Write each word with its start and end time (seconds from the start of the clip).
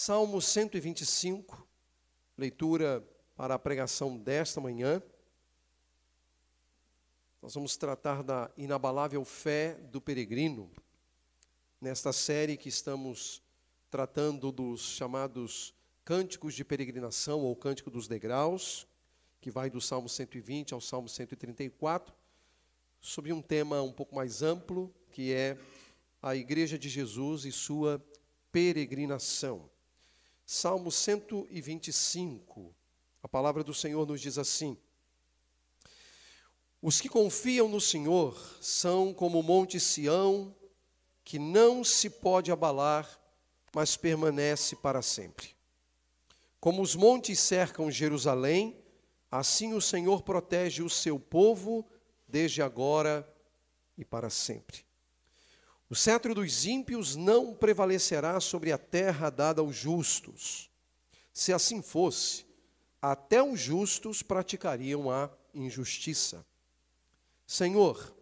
Salmo 0.00 0.40
125, 0.40 1.66
leitura 2.36 3.04
para 3.34 3.56
a 3.56 3.58
pregação 3.58 4.16
desta 4.16 4.60
manhã. 4.60 5.02
Nós 7.42 7.52
vamos 7.54 7.76
tratar 7.76 8.22
da 8.22 8.48
inabalável 8.56 9.24
fé 9.24 9.74
do 9.74 10.00
peregrino, 10.00 10.70
nesta 11.80 12.12
série 12.12 12.56
que 12.56 12.68
estamos 12.68 13.42
tratando 13.90 14.52
dos 14.52 14.82
chamados 14.82 15.74
cânticos 16.04 16.54
de 16.54 16.64
peregrinação 16.64 17.40
ou 17.40 17.56
cântico 17.56 17.90
dos 17.90 18.06
degraus, 18.06 18.86
que 19.40 19.50
vai 19.50 19.68
do 19.68 19.80
Salmo 19.80 20.08
120 20.08 20.74
ao 20.74 20.80
Salmo 20.80 21.08
134, 21.08 22.14
sobre 23.00 23.32
um 23.32 23.42
tema 23.42 23.82
um 23.82 23.92
pouco 23.92 24.14
mais 24.14 24.44
amplo, 24.44 24.94
que 25.10 25.32
é 25.32 25.58
a 26.22 26.36
Igreja 26.36 26.78
de 26.78 26.88
Jesus 26.88 27.44
e 27.44 27.50
sua 27.50 28.00
peregrinação. 28.52 29.68
Salmo 30.50 30.90
125. 30.90 32.74
A 33.22 33.28
palavra 33.28 33.62
do 33.62 33.74
Senhor 33.74 34.06
nos 34.06 34.18
diz 34.18 34.38
assim: 34.38 34.78
Os 36.80 37.02
que 37.02 37.08
confiam 37.10 37.68
no 37.68 37.82
Senhor 37.82 38.34
são 38.58 39.12
como 39.12 39.40
o 39.40 39.42
monte 39.42 39.78
Sião, 39.78 40.56
que 41.22 41.38
não 41.38 41.84
se 41.84 42.08
pode 42.08 42.50
abalar, 42.50 43.20
mas 43.74 43.94
permanece 43.94 44.74
para 44.74 45.02
sempre. 45.02 45.54
Como 46.58 46.80
os 46.80 46.96
montes 46.96 47.38
cercam 47.38 47.90
Jerusalém, 47.90 48.82
assim 49.30 49.74
o 49.74 49.82
Senhor 49.82 50.22
protege 50.22 50.82
o 50.82 50.88
seu 50.88 51.20
povo 51.20 51.86
desde 52.26 52.62
agora 52.62 53.30
e 53.98 54.04
para 54.04 54.30
sempre. 54.30 54.87
O 55.90 55.94
cetro 55.94 56.34
dos 56.34 56.66
ímpios 56.66 57.16
não 57.16 57.54
prevalecerá 57.54 58.38
sobre 58.40 58.72
a 58.72 58.76
terra 58.76 59.30
dada 59.30 59.62
aos 59.62 59.74
justos. 59.74 60.70
Se 61.32 61.50
assim 61.50 61.80
fosse, 61.80 62.44
até 63.00 63.42
os 63.42 63.58
justos 63.58 64.22
praticariam 64.22 65.10
a 65.10 65.30
injustiça. 65.54 66.44
Senhor, 67.46 68.14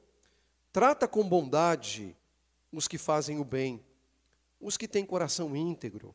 trata 0.72 1.08
com 1.08 1.28
bondade 1.28 2.16
os 2.70 2.86
que 2.86 2.98
fazem 2.98 3.40
o 3.40 3.44
bem, 3.44 3.84
os 4.60 4.76
que 4.76 4.86
têm 4.86 5.04
coração 5.04 5.56
íntegro. 5.56 6.14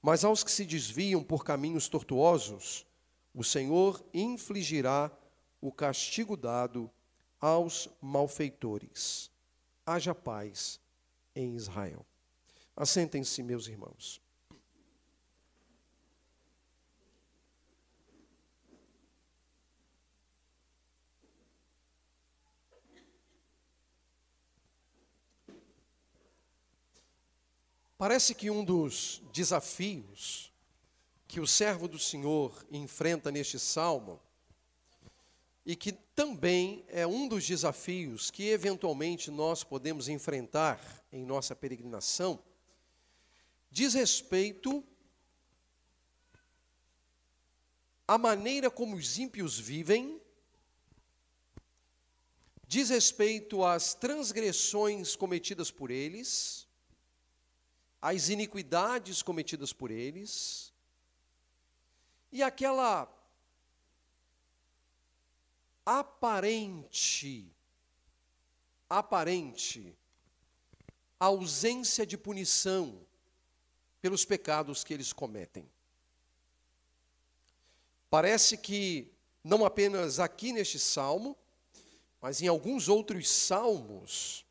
Mas 0.00 0.24
aos 0.24 0.42
que 0.42 0.50
se 0.50 0.64
desviam 0.64 1.22
por 1.22 1.44
caminhos 1.44 1.88
tortuosos, 1.88 2.86
o 3.34 3.44
Senhor 3.44 4.02
infligirá 4.14 5.10
o 5.60 5.70
castigo 5.70 6.38
dado 6.38 6.90
aos 7.38 7.90
malfeitores 8.00 9.33
haja 9.86 10.14
paz 10.14 10.80
em 11.34 11.54
Israel. 11.54 12.04
Assentem-se, 12.76 13.42
meus 13.42 13.68
irmãos. 13.68 14.20
Parece 27.96 28.34
que 28.34 28.50
um 28.50 28.64
dos 28.64 29.22
desafios 29.32 30.52
que 31.26 31.40
o 31.40 31.46
servo 31.46 31.88
do 31.88 31.98
Senhor 31.98 32.64
enfrenta 32.70 33.30
neste 33.30 33.58
salmo 33.58 34.20
e 35.64 35.74
que 35.74 35.92
também 35.92 36.84
é 36.88 37.06
um 37.06 37.26
dos 37.26 37.46
desafios 37.46 38.30
que 38.30 38.48
eventualmente 38.48 39.30
nós 39.30 39.64
podemos 39.64 40.08
enfrentar 40.08 40.78
em 41.10 41.24
nossa 41.24 41.56
peregrinação, 41.56 42.42
diz 43.70 43.94
respeito 43.94 44.84
à 48.06 48.18
maneira 48.18 48.70
como 48.70 48.96
os 48.96 49.18
ímpios 49.18 49.58
vivem, 49.58 50.20
diz 52.66 52.90
respeito 52.90 53.64
às 53.64 53.94
transgressões 53.94 55.16
cometidas 55.16 55.70
por 55.70 55.90
eles, 55.90 56.68
às 58.02 58.28
iniquidades 58.28 59.22
cometidas 59.22 59.72
por 59.72 59.90
eles, 59.90 60.74
e 62.30 62.42
aquela 62.42 63.06
aparente, 65.84 67.52
aparente 68.88 69.96
ausência 71.18 72.06
de 72.06 72.18
punição 72.18 73.00
pelos 74.00 74.24
pecados 74.24 74.84
que 74.84 74.92
eles 74.92 75.12
cometem. 75.12 75.68
Parece 78.10 78.56
que 78.56 79.10
não 79.42 79.64
apenas 79.64 80.20
aqui 80.20 80.52
neste 80.52 80.78
salmo, 80.78 81.36
mas 82.20 82.40
em 82.40 82.46
alguns 82.46 82.88
outros 82.88 83.28
salmos, 83.28 84.44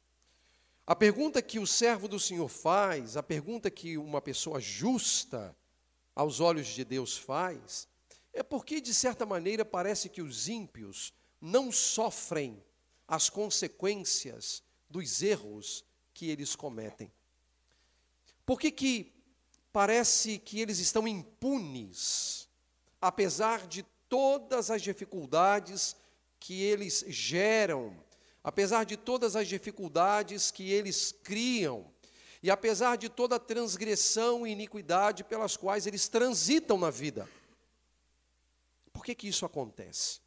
a 0.85 0.95
pergunta 0.95 1.41
que 1.41 1.59
o 1.59 1.67
servo 1.67 2.07
do 2.07 2.19
Senhor 2.19 2.49
faz, 2.49 3.15
a 3.15 3.23
pergunta 3.23 3.71
que 3.71 3.97
uma 3.97 4.21
pessoa 4.21 4.59
justa 4.59 5.55
aos 6.15 6.39
olhos 6.39 6.67
de 6.67 6.83
Deus 6.83 7.17
faz, 7.17 7.87
é 8.33 8.43
porque, 8.43 8.81
de 8.81 8.93
certa 8.93 9.25
maneira, 9.25 9.63
parece 9.63 10.09
que 10.09 10.21
os 10.21 10.47
ímpios 10.47 11.13
não 11.43 11.73
sofrem 11.73 12.63
as 13.05 13.29
consequências 13.29 14.63
dos 14.89 15.21
erros 15.21 15.83
que 16.13 16.29
eles 16.29 16.55
cometem. 16.55 17.11
Por 18.45 18.57
que, 18.57 18.71
que 18.71 19.13
parece 19.73 20.39
que 20.39 20.61
eles 20.61 20.79
estão 20.79 21.05
impunes, 21.05 22.47
apesar 23.01 23.67
de 23.67 23.83
todas 24.07 24.71
as 24.71 24.81
dificuldades 24.81 25.97
que 26.39 26.61
eles 26.61 27.03
geram, 27.09 27.93
apesar 28.41 28.85
de 28.85 28.95
todas 28.95 29.35
as 29.35 29.45
dificuldades 29.45 30.49
que 30.49 30.71
eles 30.71 31.13
criam, 31.23 31.91
e 32.41 32.49
apesar 32.49 32.95
de 32.95 33.09
toda 33.09 33.35
a 33.35 33.39
transgressão 33.39 34.47
e 34.47 34.51
iniquidade 34.51 35.25
pelas 35.25 35.57
quais 35.57 35.85
eles 35.87 36.07
transitam 36.07 36.77
na 36.77 36.89
vida? 36.89 37.29
Por 38.93 39.03
que, 39.03 39.13
que 39.13 39.27
isso 39.27 39.45
acontece? 39.45 40.22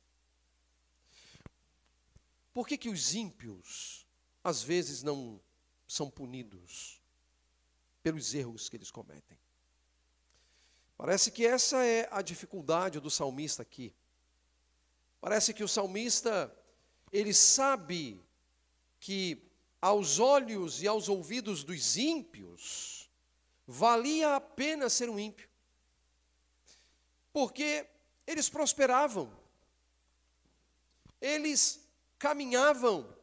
Por 2.56 2.66
que, 2.66 2.78
que 2.78 2.88
os 2.88 3.14
ímpios, 3.14 4.06
às 4.42 4.62
vezes, 4.62 5.02
não 5.02 5.38
são 5.86 6.10
punidos 6.10 7.02
pelos 8.02 8.32
erros 8.32 8.70
que 8.70 8.78
eles 8.78 8.90
cometem? 8.90 9.38
Parece 10.96 11.30
que 11.30 11.46
essa 11.46 11.84
é 11.84 12.08
a 12.10 12.22
dificuldade 12.22 12.98
do 12.98 13.10
salmista 13.10 13.60
aqui. 13.60 13.94
Parece 15.20 15.52
que 15.52 15.62
o 15.62 15.68
salmista, 15.68 16.50
ele 17.12 17.34
sabe 17.34 18.24
que 19.00 19.52
aos 19.78 20.18
olhos 20.18 20.82
e 20.82 20.88
aos 20.88 21.10
ouvidos 21.10 21.62
dos 21.62 21.98
ímpios, 21.98 23.10
valia 23.66 24.34
a 24.34 24.40
pena 24.40 24.88
ser 24.88 25.10
um 25.10 25.20
ímpio. 25.20 25.50
Porque 27.34 27.86
eles 28.26 28.48
prosperavam. 28.48 29.30
Eles 31.20 31.85
caminhavam, 32.18 33.14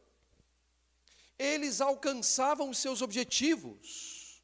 eles 1.38 1.80
alcançavam 1.80 2.72
seus 2.72 3.02
objetivos. 3.02 4.42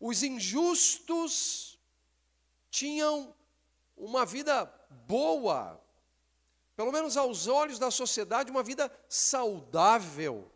Os 0.00 0.22
injustos 0.22 1.78
tinham 2.70 3.34
uma 3.96 4.24
vida 4.24 4.64
boa, 5.06 5.80
pelo 6.74 6.90
menos 6.90 7.16
aos 7.16 7.46
olhos 7.46 7.78
da 7.78 7.90
sociedade, 7.90 8.50
uma 8.50 8.62
vida 8.62 8.90
saudável. 9.08 10.50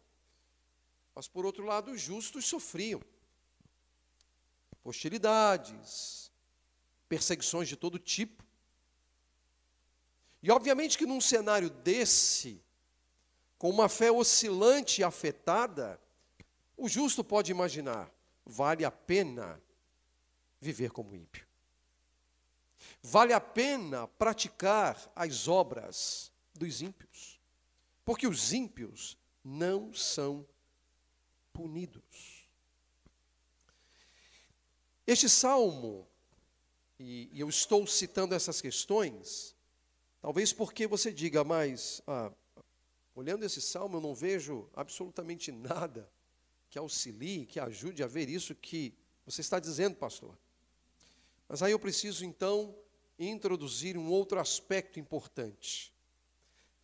Mas, 1.14 1.28
por 1.28 1.46
outro 1.46 1.64
lado, 1.64 1.92
os 1.92 2.00
justos 2.00 2.44
sofriam 2.46 3.00
hostilidades, 4.82 6.30
perseguições 7.08 7.68
de 7.68 7.76
todo 7.76 7.98
tipo. 7.98 8.44
E, 10.42 10.50
obviamente, 10.50 10.98
que 10.98 11.06
num 11.06 11.20
cenário 11.20 11.70
desse, 11.70 12.62
com 13.58 13.70
uma 13.70 13.88
fé 13.88 14.10
oscilante 14.10 15.00
e 15.00 15.04
afetada, 15.04 16.00
o 16.76 16.88
justo 16.88 17.24
pode 17.24 17.50
imaginar: 17.50 18.10
vale 18.44 18.84
a 18.84 18.90
pena 18.90 19.60
viver 20.60 20.90
como 20.90 21.14
ímpio. 21.14 21.46
Vale 23.02 23.32
a 23.32 23.40
pena 23.40 24.08
praticar 24.08 25.10
as 25.14 25.48
obras 25.48 26.32
dos 26.54 26.82
ímpios, 26.82 27.40
porque 28.04 28.26
os 28.26 28.52
ímpios 28.52 29.16
não 29.44 29.94
são 29.94 30.46
punidos. 31.52 32.46
Este 35.06 35.28
salmo, 35.28 36.06
e, 36.98 37.30
eu 37.32 37.48
estou 37.48 37.86
citando 37.86 38.34
essas 38.34 38.60
questões, 38.60 39.54
talvez 40.20 40.52
porque 40.52 40.86
você 40.86 41.12
diga, 41.12 41.44
mas 41.44 42.02
ah, 42.08 42.32
Olhando 43.16 43.46
esse 43.46 43.62
salmo, 43.62 43.96
eu 43.96 44.00
não 44.02 44.14
vejo 44.14 44.68
absolutamente 44.74 45.50
nada 45.50 46.06
que 46.68 46.78
auxilie, 46.78 47.46
que 47.46 47.58
ajude 47.58 48.02
a 48.02 48.06
ver 48.06 48.28
isso 48.28 48.54
que 48.54 48.94
você 49.24 49.40
está 49.40 49.58
dizendo, 49.58 49.96
pastor. 49.96 50.38
Mas 51.48 51.62
aí 51.62 51.72
eu 51.72 51.78
preciso 51.78 52.26
então 52.26 52.76
introduzir 53.18 53.96
um 53.96 54.10
outro 54.10 54.38
aspecto 54.38 55.00
importante, 55.00 55.94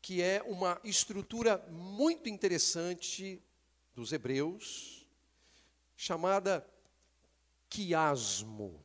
que 0.01 0.23
é 0.23 0.43
uma 0.45 0.81
estrutura 0.83 1.59
muito 1.71 2.31
interessante 2.31 3.39
dos 3.95 4.11
hebreus, 4.11 5.07
chamada 5.95 6.67
quiasmo. 7.69 8.83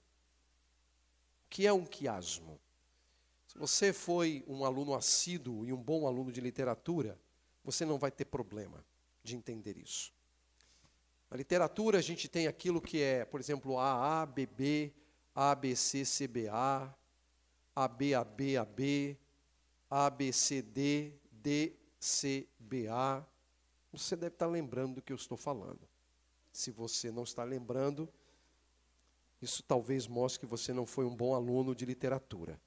O 1.45 1.49
que 1.49 1.65
é 1.65 1.71
um 1.71 1.85
quiasmo? 1.85 2.59
Se 3.47 3.57
você 3.57 3.93
foi 3.93 4.43
um 4.49 4.65
aluno 4.65 4.93
assíduo 4.93 5.65
e 5.65 5.71
um 5.71 5.81
bom 5.81 6.05
aluno 6.05 6.29
de 6.29 6.41
literatura, 6.41 7.17
você 7.67 7.85
não 7.85 7.97
vai 7.97 8.09
ter 8.09 8.23
problema 8.23 8.81
de 9.21 9.35
entender 9.35 9.77
isso. 9.77 10.13
Na 11.29 11.35
literatura 11.35 11.97
a 11.97 12.01
gente 12.01 12.29
tem 12.29 12.47
aquilo 12.47 12.79
que 12.79 13.01
é, 13.01 13.25
por 13.25 13.41
exemplo, 13.41 13.77
AA, 13.77 14.25
BB, 14.25 14.93
ABC, 15.35 16.03
CBA, 16.05 16.95
ABAB, 17.75 18.55
AB, 18.57 19.17
ABCD, 19.89 21.11
DCBA. 21.29 23.27
Você 23.91 24.15
deve 24.15 24.35
estar 24.35 24.47
lembrando 24.47 24.95
do 24.95 25.01
que 25.01 25.11
eu 25.11 25.17
estou 25.17 25.37
falando. 25.37 25.81
Se 26.53 26.71
você 26.71 27.11
não 27.11 27.23
está 27.23 27.43
lembrando, 27.43 28.07
isso 29.41 29.61
talvez 29.61 30.07
mostre 30.07 30.39
que 30.39 30.45
você 30.45 30.71
não 30.71 30.85
foi 30.85 31.03
um 31.03 31.13
bom 31.13 31.35
aluno 31.35 31.75
de 31.75 31.85
literatura. 31.85 32.57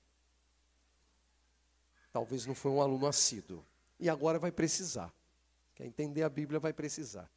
Talvez 2.12 2.44
não 2.44 2.54
foi 2.54 2.70
um 2.70 2.82
aluno 2.82 3.06
assíduo. 3.06 3.64
E 4.00 4.08
agora 4.08 4.38
vai 4.38 4.50
precisar. 4.50 5.12
Quer 5.74 5.84
entender 5.84 6.22
a 6.22 6.28
Bíblia, 6.28 6.58
vai 6.58 6.72
precisar. 6.72 7.30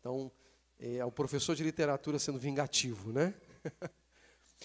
Então, 0.00 0.32
é 0.78 1.04
o 1.04 1.12
professor 1.12 1.54
de 1.54 1.62
literatura 1.62 2.18
sendo 2.18 2.38
vingativo, 2.38 3.12
né? 3.12 3.34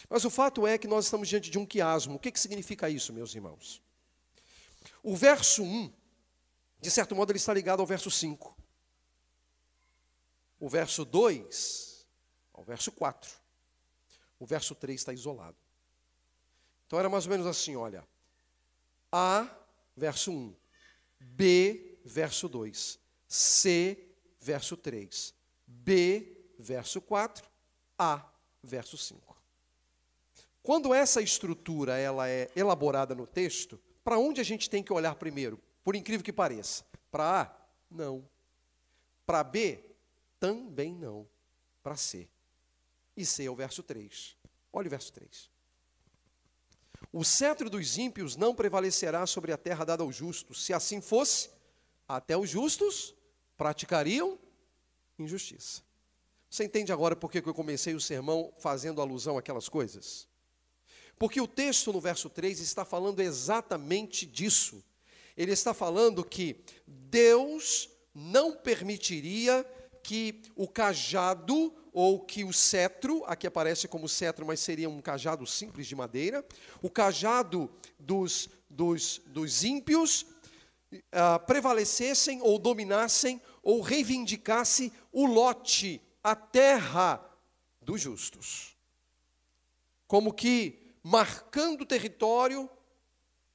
Mas 0.09 0.23
o 0.23 0.29
fato 0.29 0.65
é 0.65 0.77
que 0.77 0.87
nós 0.87 1.05
estamos 1.05 1.27
diante 1.27 1.51
de 1.51 1.59
um 1.59 1.65
quiasmo. 1.65 2.15
O 2.15 2.19
que, 2.19 2.31
que 2.31 2.39
significa 2.39 2.89
isso, 2.89 3.13
meus 3.13 3.35
irmãos? 3.35 3.81
O 5.03 5.15
verso 5.15 5.61
1, 5.63 5.93
de 6.79 6.89
certo 6.89 7.15
modo, 7.15 7.31
ele 7.31 7.37
está 7.37 7.53
ligado 7.53 7.81
ao 7.81 7.85
verso 7.85 8.09
5. 8.09 8.55
O 10.59 10.69
verso 10.69 11.03
2 11.03 12.05
ao 12.53 12.63
verso 12.63 12.91
4. 12.91 13.29
O 14.39 14.45
verso 14.45 14.73
3 14.73 14.99
está 14.99 15.11
isolado. 15.11 15.57
Então 16.87 16.97
era 16.97 17.09
mais 17.09 17.25
ou 17.25 17.31
menos 17.31 17.45
assim, 17.45 17.75
olha. 17.75 18.07
A, 19.11 19.47
verso 19.95 20.31
1. 20.31 20.55
B, 21.33 21.98
verso 22.04 22.48
2. 22.48 23.00
C, 23.27 24.07
verso 24.39 24.77
3. 24.77 25.33
B, 25.66 26.38
verso 26.57 27.01
4. 27.01 27.50
A, 27.98 28.30
verso 28.62 28.98
5. 28.98 29.36
Quando 30.62 30.94
essa 30.94 31.22
estrutura 31.22 31.98
ela 31.98 32.27
é 32.27 32.50
elaborada 32.56 33.13
no 33.13 33.27
texto, 33.27 33.80
para 34.04 34.18
onde 34.18 34.42
a 34.42 34.44
gente 34.44 34.69
tem 34.69 34.83
que 34.83 34.94
olhar 34.94 35.16
primeiro? 35.16 35.60
Por 35.83 35.95
incrível 35.95 36.24
que 36.24 36.33
pareça. 36.33 36.86
Para 37.12 37.42
A? 37.42 37.56
Não. 37.89 38.28
Para 39.25 39.44
B? 39.44 39.80
Também 40.39 40.94
não. 40.94 41.28
Para 41.83 41.95
C. 41.95 42.28
E 43.16 43.25
C 43.25 43.45
é 43.45 43.50
o 43.50 43.56
verso 43.56 43.81
3. 43.83 44.36
Olha 44.74 44.88
o 44.88 44.89
verso 44.89 45.13
3. 45.13 45.55
O 47.12 47.24
cetro 47.24 47.69
dos 47.69 47.98
ímpios 47.98 48.36
não 48.36 48.54
prevalecerá 48.54 49.25
sobre 49.25 49.52
a 49.52 49.57
terra 49.57 49.86
dada 49.86 50.04
aos 50.04 50.16
justos. 50.16 50.66
Se 50.66 50.74
assim 50.74 51.02
fosse, 51.02 51.50
até 52.07 52.38
os 52.38 52.50
justos 52.50 53.16
praticariam 53.57 54.38
injustiça. 55.18 55.81
Você 56.50 56.63
entende 56.63 56.92
agora 56.92 57.16
por 57.16 57.31
que 57.31 57.40
eu 57.40 57.54
comecei 57.54 57.94
o 57.94 58.00
sermão 58.00 58.54
fazendo 58.57 59.02
alusão 59.02 59.38
àquelas 59.38 59.68
coisas? 59.68 60.28
Porque 61.18 61.40
o 61.40 61.48
texto 61.48 61.94
no 61.94 62.02
verso 62.02 62.30
3 62.30 62.60
está 62.60 62.84
falando 62.84 63.22
exatamente 63.22 64.25
disso. 64.25 64.84
Ele 65.36 65.52
está 65.52 65.74
falando 65.74 66.24
que 66.24 66.63
Deus 66.86 67.90
não 68.13 68.54
permitiria 68.54 69.66
que 70.04 70.42
o 70.56 70.68
cajado 70.68 71.74
ou 71.97 72.19
que 72.19 72.44
o 72.44 72.51
cetro, 72.51 73.24
aqui 73.25 73.47
aparece 73.47 73.88
como 73.88 74.09
cetro, 74.09 74.45
mas 74.45 74.59
seria 74.59 74.89
um 74.89 75.00
cajado 75.00 75.47
simples 75.47 75.88
de 75.88 75.95
madeira, 75.95 76.45
o 76.81 76.89
cajado 76.89 77.71
dos, 77.97 78.50
dos, 78.69 79.21
dos 79.27 79.63
ímpios 79.63 80.24
uh, 80.92 81.39
prevalecessem 81.47 82.42
ou 82.42 82.59
dominassem 82.59 83.42
ou 83.63 83.80
reivindicasse 83.80 84.92
o 85.09 85.25
lote, 85.25 86.01
a 86.21 86.36
terra 86.36 87.25
dos 87.81 88.01
justos. 88.01 88.75
Como 90.06 90.33
que 90.33 90.92
marcando 91.01 91.83
o 91.83 91.86
território 91.86 92.69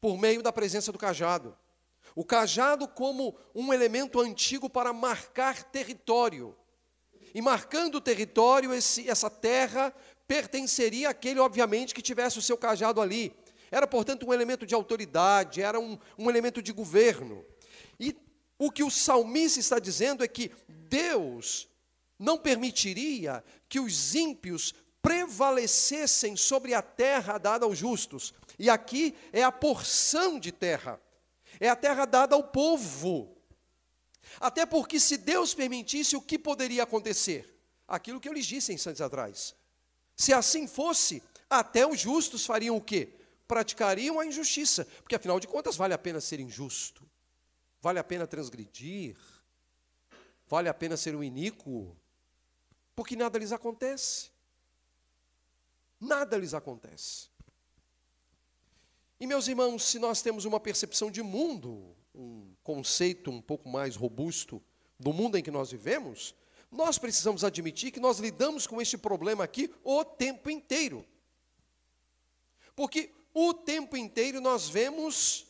por 0.01 0.17
meio 0.17 0.43
da 0.43 0.51
presença 0.51 0.91
do 0.91 0.99
cajado. 0.99 1.55
O 2.17 2.25
cajado 2.25 2.89
como 2.89 3.37
um 3.55 3.71
elemento 3.71 4.19
antigo 4.19 4.71
para 4.71 4.95
marcar 4.95 5.63
território. 5.65 6.57
E 7.35 7.41
marcando 7.41 7.97
o 7.97 8.01
território, 8.01 8.73
esse, 8.73 9.09
essa 9.09 9.31
terra 9.31 9.95
pertenceria 10.27 11.11
àquele, 11.11 11.41
obviamente, 11.41 11.95
que 11.95 12.03
tivesse 12.03 12.39
o 12.39 12.43
seu 12.43 12.57
cajado 12.57 13.01
ali. 13.01 13.33
Era, 13.71 13.87
portanto, 13.87 14.27
um 14.27 14.33
elemento 14.33 14.67
de 14.67 14.75
autoridade, 14.75 15.63
era 15.63 15.79
um, 15.79 15.99
um 16.19 16.29
elemento 16.29 16.61
de 16.61 16.73
governo. 16.73 17.45
E 17.99 18.17
o 18.59 18.71
que 18.71 18.83
o 18.83 18.91
salmista 18.91 19.61
está 19.61 19.79
dizendo 19.79 20.25
é 20.25 20.29
que 20.29 20.51
Deus 20.69 21.69
não 22.19 22.37
permitiria 22.37 23.43
que 23.69 23.81
os 23.81 24.15
ímpios 24.15 24.75
prevalecessem 25.01 26.37
sobre 26.37 26.75
a 26.75 26.83
terra 26.83 27.39
dada 27.39 27.65
aos 27.65 27.79
justos. 27.79 28.35
E 28.59 28.69
aqui 28.69 29.17
é 29.33 29.43
a 29.43 29.51
porção 29.51 30.39
de 30.39 30.53
terra, 30.53 31.01
é 31.59 31.69
a 31.69 31.77
terra 31.77 32.05
dada 32.05 32.35
ao 32.35 32.45
povo. 32.45 33.35
Até 34.39 34.65
porque, 34.67 35.01
se 35.01 35.17
Deus 35.17 35.55
permitisse, 35.55 36.17
o 36.17 36.23
que 36.23 36.39
poderia 36.39 36.83
acontecer? 36.83 37.59
Aquilo 37.89 38.21
que 38.21 38.29
eu 38.29 38.33
lhes 38.33 38.47
disse 38.47 38.71
em 38.71 38.75
instantes 38.75 39.01
atrás. 39.01 39.55
Se 40.15 40.33
assim 40.33 40.67
fosse, 40.67 41.23
até 41.49 41.87
os 41.87 41.99
justos 41.99 42.47
fariam 42.47 42.77
o 42.77 42.81
quê? 42.81 43.17
Praticariam 43.49 44.21
a 44.21 44.27
injustiça, 44.27 44.85
porque 45.03 45.17
afinal 45.17 45.41
de 45.41 45.49
contas 45.49 45.77
vale 45.77 45.95
a 45.95 45.99
pena 45.99 46.21
ser 46.21 46.39
injusto, 46.39 47.03
vale 47.81 47.99
a 47.99 48.05
pena 48.05 48.27
transgredir, 48.27 49.17
vale 50.47 50.69
a 50.69 50.75
pena 50.75 50.97
ser 50.97 51.17
um 51.17 51.25
iníquo, 51.25 51.97
porque 52.95 53.17
nada 53.17 53.39
lhes 53.39 53.51
acontece 53.51 54.31
nada 56.01 56.37
lhes 56.39 56.55
acontece. 56.55 57.29
E, 59.21 59.27
meus 59.27 59.47
irmãos, 59.47 59.85
se 59.85 59.99
nós 59.99 60.23
temos 60.23 60.47
uma 60.47 60.59
percepção 60.59 61.11
de 61.11 61.23
mundo, 61.23 61.95
conceito 62.71 63.33
um 63.33 63.41
pouco 63.41 63.69
mais 63.69 63.97
robusto 63.97 64.63
do 64.97 65.13
mundo 65.13 65.37
em 65.37 65.43
que 65.43 65.51
nós 65.51 65.73
vivemos, 65.73 66.37
nós 66.71 66.99
precisamos 66.99 67.43
admitir 67.43 67.91
que 67.91 67.99
nós 67.99 68.21
lidamos 68.21 68.65
com 68.65 68.81
este 68.81 68.97
problema 68.97 69.43
aqui 69.43 69.75
o 69.83 70.05
tempo 70.05 70.49
inteiro. 70.49 71.05
Porque 72.77 73.13
o 73.35 73.53
tempo 73.53 73.97
inteiro 73.97 74.41
nós 74.41 74.69
vemos 74.69 75.49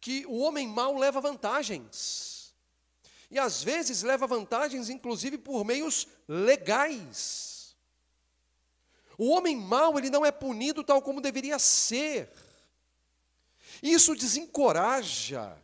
que 0.00 0.24
o 0.24 0.38
homem 0.38 0.66
mau 0.66 0.96
leva 0.96 1.20
vantagens. 1.20 2.54
E 3.30 3.38
às 3.38 3.62
vezes 3.62 4.02
leva 4.02 4.26
vantagens, 4.26 4.88
inclusive, 4.88 5.36
por 5.36 5.62
meios 5.62 6.08
legais. 6.26 7.76
O 9.18 9.28
homem 9.28 9.56
mau, 9.56 9.98
ele 9.98 10.08
não 10.08 10.24
é 10.24 10.32
punido 10.32 10.82
tal 10.82 11.02
como 11.02 11.20
deveria 11.20 11.58
ser. 11.58 12.32
Isso 13.82 14.14
desencoraja. 14.14 15.54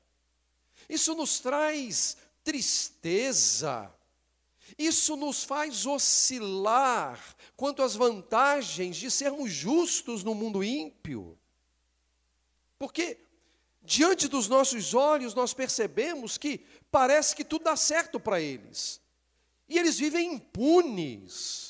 Isso 0.89 1.15
nos 1.15 1.41
traz 1.41 2.17
tristeza. 2.45 3.93
Isso 4.79 5.17
nos 5.17 5.45
faz 5.45 5.87
oscilar 5.87 7.21
quanto 7.57 7.83
às 7.83 7.95
vantagens 7.95 8.97
de 8.97 9.11
sermos 9.11 9.53
justos 9.53 10.23
no 10.25 10.35
mundo 10.35 10.63
ímpio. 10.63 11.39
Porque 12.79 13.19
diante 13.83 14.29
dos 14.29 14.49
nossos 14.49 14.93
olhos 14.93 15.35
nós 15.35 15.55
percebemos 15.55 16.37
que 16.37 16.67
parece 16.91 17.35
que 17.35 17.45
tudo 17.45 17.65
dá 17.65 17.77
certo 17.77 18.19
para 18.19 18.41
eles. 18.41 19.01
E 19.69 19.79
eles 19.79 19.99
vivem 19.99 20.35
impunes 20.35 21.67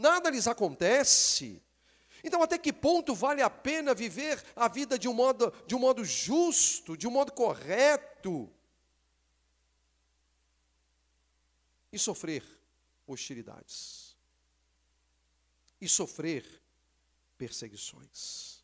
nada 0.00 0.30
lhes 0.30 0.48
acontece. 0.48 1.62
Então, 2.24 2.42
até 2.42 2.58
que 2.58 2.72
ponto 2.72 3.14
vale 3.14 3.42
a 3.42 3.50
pena 3.50 3.94
viver 3.94 4.42
a 4.56 4.66
vida 4.66 4.98
de 4.98 5.08
um 5.08 5.12
modo, 5.12 5.52
de 5.66 5.74
um 5.74 5.78
modo 5.78 6.04
justo, 6.04 6.96
de 6.96 7.06
um 7.06 7.10
modo 7.10 7.32
correto? 7.32 8.09
E 11.92 11.98
sofrer 11.98 12.44
hostilidades. 13.06 14.16
E 15.80 15.88
sofrer 15.88 16.62
perseguições. 17.38 18.62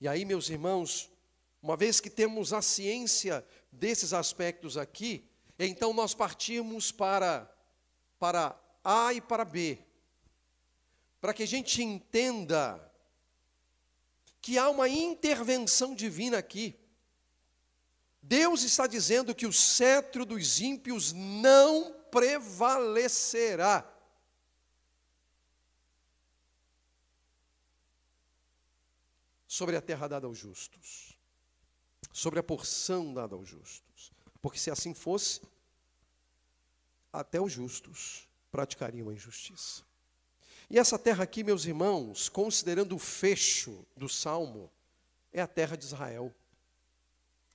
E 0.00 0.08
aí, 0.08 0.24
meus 0.24 0.48
irmãos, 0.48 1.10
uma 1.62 1.76
vez 1.76 2.00
que 2.00 2.10
temos 2.10 2.52
a 2.52 2.60
ciência 2.60 3.46
desses 3.70 4.12
aspectos 4.12 4.76
aqui, 4.76 5.28
então 5.58 5.92
nós 5.92 6.14
partimos 6.14 6.90
para, 6.90 7.50
para 8.18 8.58
a 8.82 9.14
e 9.14 9.20
para 9.20 9.44
B. 9.44 9.78
para 11.20 11.32
que 11.32 11.42
a 11.42 11.46
gente 11.46 11.82
entenda 11.82 12.92
que 14.42 14.58
há 14.58 14.68
uma 14.68 14.90
intervenção 14.90 15.94
divina 15.94 16.36
aqui. 16.36 16.78
Deus 18.26 18.62
está 18.62 18.86
dizendo 18.86 19.34
que 19.34 19.46
o 19.46 19.52
cetro 19.52 20.24
dos 20.24 20.58
ímpios 20.58 21.12
não 21.12 21.92
prevalecerá. 22.10 23.90
Sobre 29.46 29.76
a 29.76 29.82
terra 29.82 30.08
dada 30.08 30.26
aos 30.26 30.38
justos, 30.38 31.18
sobre 32.12 32.40
a 32.40 32.42
porção 32.42 33.12
dada 33.12 33.34
aos 33.34 33.46
justos. 33.46 34.10
Porque 34.40 34.58
se 34.58 34.70
assim 34.70 34.94
fosse, 34.94 35.42
até 37.12 37.38
os 37.38 37.52
justos 37.52 38.26
praticariam 38.50 39.10
a 39.10 39.12
injustiça. 39.12 39.82
E 40.70 40.78
essa 40.78 40.98
terra 40.98 41.24
aqui, 41.24 41.44
meus 41.44 41.66
irmãos, 41.66 42.30
considerando 42.30 42.96
o 42.96 42.98
fecho 42.98 43.86
do 43.94 44.08
salmo, 44.08 44.72
é 45.30 45.42
a 45.42 45.46
terra 45.46 45.76
de 45.76 45.84
Israel. 45.84 46.34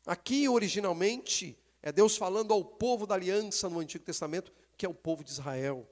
Aqui, 0.10 0.50
originalmente, 0.50 1.56
é 1.84 1.92
Deus 1.92 2.18
falando 2.18 2.52
ao 2.52 2.66
povo 2.66 3.06
da 3.06 3.14
aliança 3.14 3.70
no 3.70 3.78
Antigo 3.78 4.04
Testamento, 4.04 4.52
que 4.76 4.84
é 4.84 4.90
o 4.90 4.94
povo 4.94 5.24
de 5.24 5.30
Israel. 5.30 5.88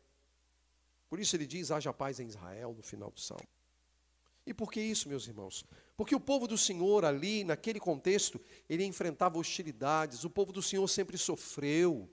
Por 1.07 1.19
isso 1.19 1.35
ele 1.35 1.45
diz: 1.45 1.69
haja 1.69 1.93
paz 1.93 2.19
em 2.19 2.25
Israel 2.25 2.73
no 2.75 2.81
final 2.81 3.11
do 3.11 3.19
salmo. 3.19 3.47
E 4.43 4.55
por 4.55 4.71
que 4.71 4.81
isso, 4.81 5.07
meus 5.07 5.27
irmãos? 5.27 5.63
Porque 5.95 6.15
o 6.15 6.19
povo 6.19 6.47
do 6.47 6.57
Senhor 6.57 7.05
ali, 7.05 7.43
naquele 7.43 7.79
contexto, 7.79 8.41
ele 8.67 8.83
enfrentava 8.83 9.37
hostilidades, 9.37 10.23
o 10.23 10.31
povo 10.31 10.51
do 10.51 10.63
Senhor 10.63 10.87
sempre 10.87 11.15
sofreu. 11.15 12.09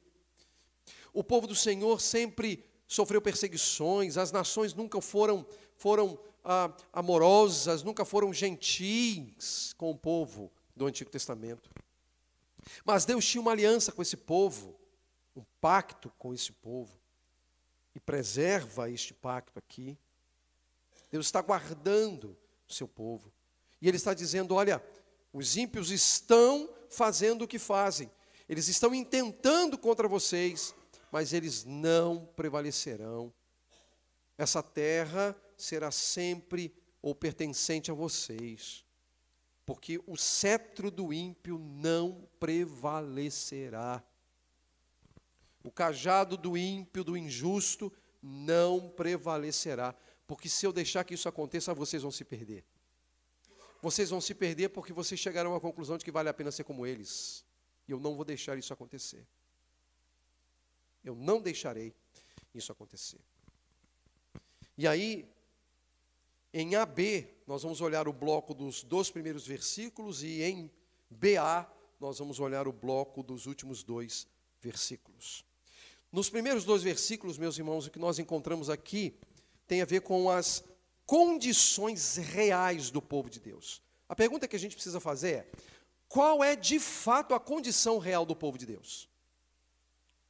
O 1.11 1.25
povo 1.25 1.47
do 1.47 1.55
Senhor 1.55 2.03
sempre 2.03 2.63
sofreu 2.87 3.23
perseguições, 3.23 4.19
as 4.19 4.31
nações 4.31 4.75
nunca 4.75 5.01
foram, 5.01 5.47
foram 5.75 6.19
ah, 6.45 6.71
amorosas, 6.93 7.83
nunca 7.83 8.05
foram 8.05 8.31
gentis 8.31 9.73
com 9.79 9.91
o 9.91 9.97
povo 9.97 10.53
do 10.77 10.85
Antigo 10.85 11.11
Testamento. 11.11 11.71
Mas 12.85 13.05
Deus 13.05 13.25
tinha 13.25 13.41
uma 13.41 13.53
aliança 13.53 13.93
com 13.93 14.03
esse 14.03 14.17
povo, 14.17 14.75
um 15.35 15.45
pacto 15.61 16.13
com 16.19 16.33
esse 16.33 16.53
povo, 16.53 16.99
e 17.95 18.01
preserva 18.01 18.91
este 18.91 19.15
pacto 19.15 19.59
aqui. 19.59 19.97
Deus 21.11 21.27
está 21.27 21.41
guardando 21.41 22.37
o 22.69 22.73
seu 22.73 22.89
povo. 22.89 23.33
E 23.81 23.89
Ele 23.89 23.97
está 23.97 24.15
dizendo: 24.15 24.55
olha, 24.55 24.83
os 25.33 25.57
ímpios 25.57 25.91
estão 25.91 26.69
fazendo 26.89 27.43
o 27.43 27.49
que 27.49 27.59
fazem, 27.59 28.11
eles 28.49 28.69
estão 28.69 28.95
intentando 28.95 29.77
contra 29.79 30.09
vocês, 30.09 30.75
mas 31.11 31.33
eles 31.33 31.65
não 31.65 32.27
prevalecerão. 32.37 33.33
Essa 34.37 34.63
terra 34.63 35.37
será 35.57 35.91
sempre 35.91 36.75
ou 37.01 37.15
pertencente 37.15 37.91
a 37.91 37.95
vocês 37.95 38.85
porque 39.67 40.01
o 40.07 40.17
cetro 40.17 40.91
do 40.91 41.13
ímpio 41.13 41.59
não 41.59 42.29
prevalecerá. 42.39 44.03
O 45.63 45.71
cajado 45.71 46.37
do 46.37 46.57
ímpio, 46.57 47.03
do 47.03 47.17
injusto, 47.17 47.93
não 48.23 48.89
prevalecerá. 48.91 49.95
Porque 50.27 50.49
se 50.49 50.67
eu 50.67 50.73
deixar 50.73 51.05
que 51.05 51.15
isso 51.15 51.29
aconteça, 51.29 51.73
vocês 51.73 52.03
vão 52.03 52.11
se 52.11 52.25
perder. 52.25 52.65
Vocês 53.81 54.11
vão 54.11 54.21
se 54.21 54.35
perder 54.35 54.71
porque 54.71 54.93
vocês 54.93 55.21
chegarão 55.21 55.55
à 55.55 55.61
conclusão 55.61 55.97
de 55.97 56.05
que 56.05 56.11
vale 56.11 56.29
a 56.29 56.35
pena 56.35 56.51
ser 56.51 56.65
como 56.65 56.87
eles. 56.87 57.45
E 57.89 57.93
eu 57.93 58.01
não 58.01 58.15
vou 58.15 58.25
deixar 58.25 58.59
isso 58.59 58.73
acontecer. 58.73 59.27
Eu 61.03 61.15
não 61.15 61.41
deixarei 61.41 61.95
isso 62.55 62.73
acontecer. 62.73 63.21
E 64.77 64.87
aí, 64.87 65.29
em 66.53 66.75
AB, 66.77 67.29
nós 67.47 67.63
vamos 67.63 67.81
olhar 67.81 68.09
o 68.09 68.13
bloco 68.13 68.55
dos 68.55 68.83
dois 68.83 69.11
primeiros 69.11 69.47
versículos, 69.47 70.23
e 70.23 70.43
em 70.43 70.71
BA, 71.11 71.67
nós 72.01 72.19
vamos 72.19 72.41
olhar 72.41 72.67
o 72.67 72.73
bloco 72.73 73.23
dos 73.23 73.47
últimos 73.47 73.83
dois 73.83 74.27
versículos. 74.61 75.45
Nos 76.11 76.31
primeiros 76.31 76.65
dois 76.65 76.83
versículos, 76.83 77.39
meus 77.39 77.59
irmãos, 77.59 77.87
o 77.87 77.91
que 77.91 77.99
nós 77.99 78.19
encontramos 78.19 78.71
aqui 78.71 79.19
tem 79.67 79.83
a 79.83 79.85
ver 79.85 80.01
com 80.01 80.31
as 80.31 80.65
condições 81.07 82.17
reais 82.17 82.91
do 82.91 83.03
povo 83.03 83.29
de 83.29 83.41
Deus. 83.41 83.83
A 84.09 84.15
pergunta 84.15 84.47
que 84.49 84.57
a 84.57 84.59
gente 84.59 84.75
precisa 84.75 85.01
fazer 85.01 85.33
é: 85.33 85.47
qual 86.09 86.43
é 86.43 86.55
de 86.55 86.79
fato 86.79 87.35
a 87.35 87.41
condição 87.41 87.99
real 87.99 88.25
do 88.25 88.37
povo 88.37 88.57
de 88.57 88.67
Deus? 88.67 89.09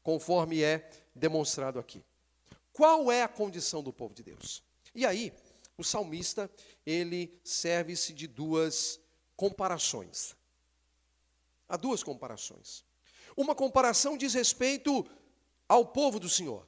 Conforme 0.02 0.62
é 0.62 0.88
demonstrado 1.14 1.78
aqui. 1.78 2.02
Qual 2.72 3.10
é 3.10 3.22
a 3.22 3.28
condição 3.28 3.82
do 3.82 3.92
povo 3.92 4.14
de 4.14 4.22
Deus? 4.22 4.62
E 4.94 5.06
aí, 5.06 5.32
o 5.76 5.84
salmista, 5.84 6.50
ele 6.86 7.38
serve-se 7.42 8.12
de 8.12 8.26
duas 8.26 9.00
comparações. 9.36 10.36
Há 11.68 11.76
duas 11.76 12.02
comparações. 12.02 12.84
Uma 13.36 13.54
comparação 13.54 14.16
diz 14.16 14.34
respeito 14.34 15.04
ao 15.68 15.86
povo 15.86 16.20
do 16.20 16.28
Senhor. 16.28 16.66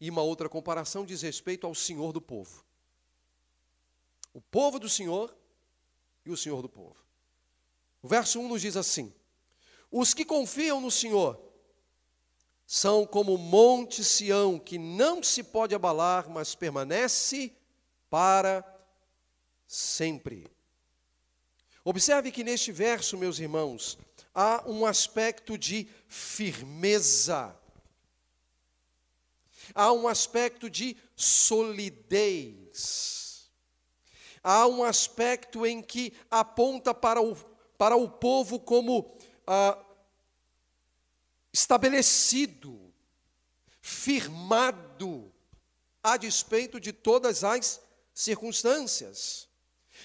E 0.00 0.08
uma 0.08 0.22
outra 0.22 0.48
comparação 0.48 1.04
diz 1.04 1.22
respeito 1.22 1.66
ao 1.66 1.74
Senhor 1.74 2.12
do 2.12 2.20
povo. 2.20 2.64
O 4.32 4.40
povo 4.40 4.78
do 4.78 4.88
Senhor 4.88 5.36
e 6.24 6.30
o 6.30 6.36
Senhor 6.36 6.62
do 6.62 6.68
povo. 6.68 6.96
O 8.00 8.08
verso 8.08 8.40
1 8.40 8.48
nos 8.48 8.62
diz 8.62 8.76
assim: 8.76 9.14
Os 9.90 10.14
que 10.14 10.24
confiam 10.24 10.80
no 10.80 10.90
Senhor 10.90 11.51
são 12.66 13.06
como 13.06 13.34
o 13.34 13.38
monte 13.38 14.02
Sião, 14.02 14.58
que 14.58 14.78
não 14.78 15.22
se 15.22 15.42
pode 15.42 15.74
abalar, 15.74 16.28
mas 16.28 16.54
permanece 16.54 17.52
para 18.08 18.64
sempre. 19.66 20.50
Observe 21.84 22.30
que 22.30 22.44
neste 22.44 22.70
verso, 22.70 23.18
meus 23.18 23.38
irmãos, 23.38 23.98
há 24.34 24.62
um 24.66 24.86
aspecto 24.86 25.58
de 25.58 25.88
firmeza, 26.06 27.56
há 29.74 29.92
um 29.92 30.06
aspecto 30.06 30.70
de 30.70 30.96
solidez, 31.16 32.92
há 34.42 34.66
um 34.66 34.84
aspecto 34.84 35.66
em 35.66 35.82
que 35.82 36.12
aponta 36.30 36.94
para 36.94 37.20
o, 37.20 37.34
para 37.76 37.96
o 37.96 38.08
povo 38.08 38.60
como 38.60 39.16
ah, 39.46 39.78
estabelecido, 41.72 42.92
firmado, 43.80 45.32
a 46.02 46.18
despeito 46.18 46.78
de 46.78 46.92
todas 46.92 47.42
as 47.42 47.80
circunstâncias. 48.12 49.48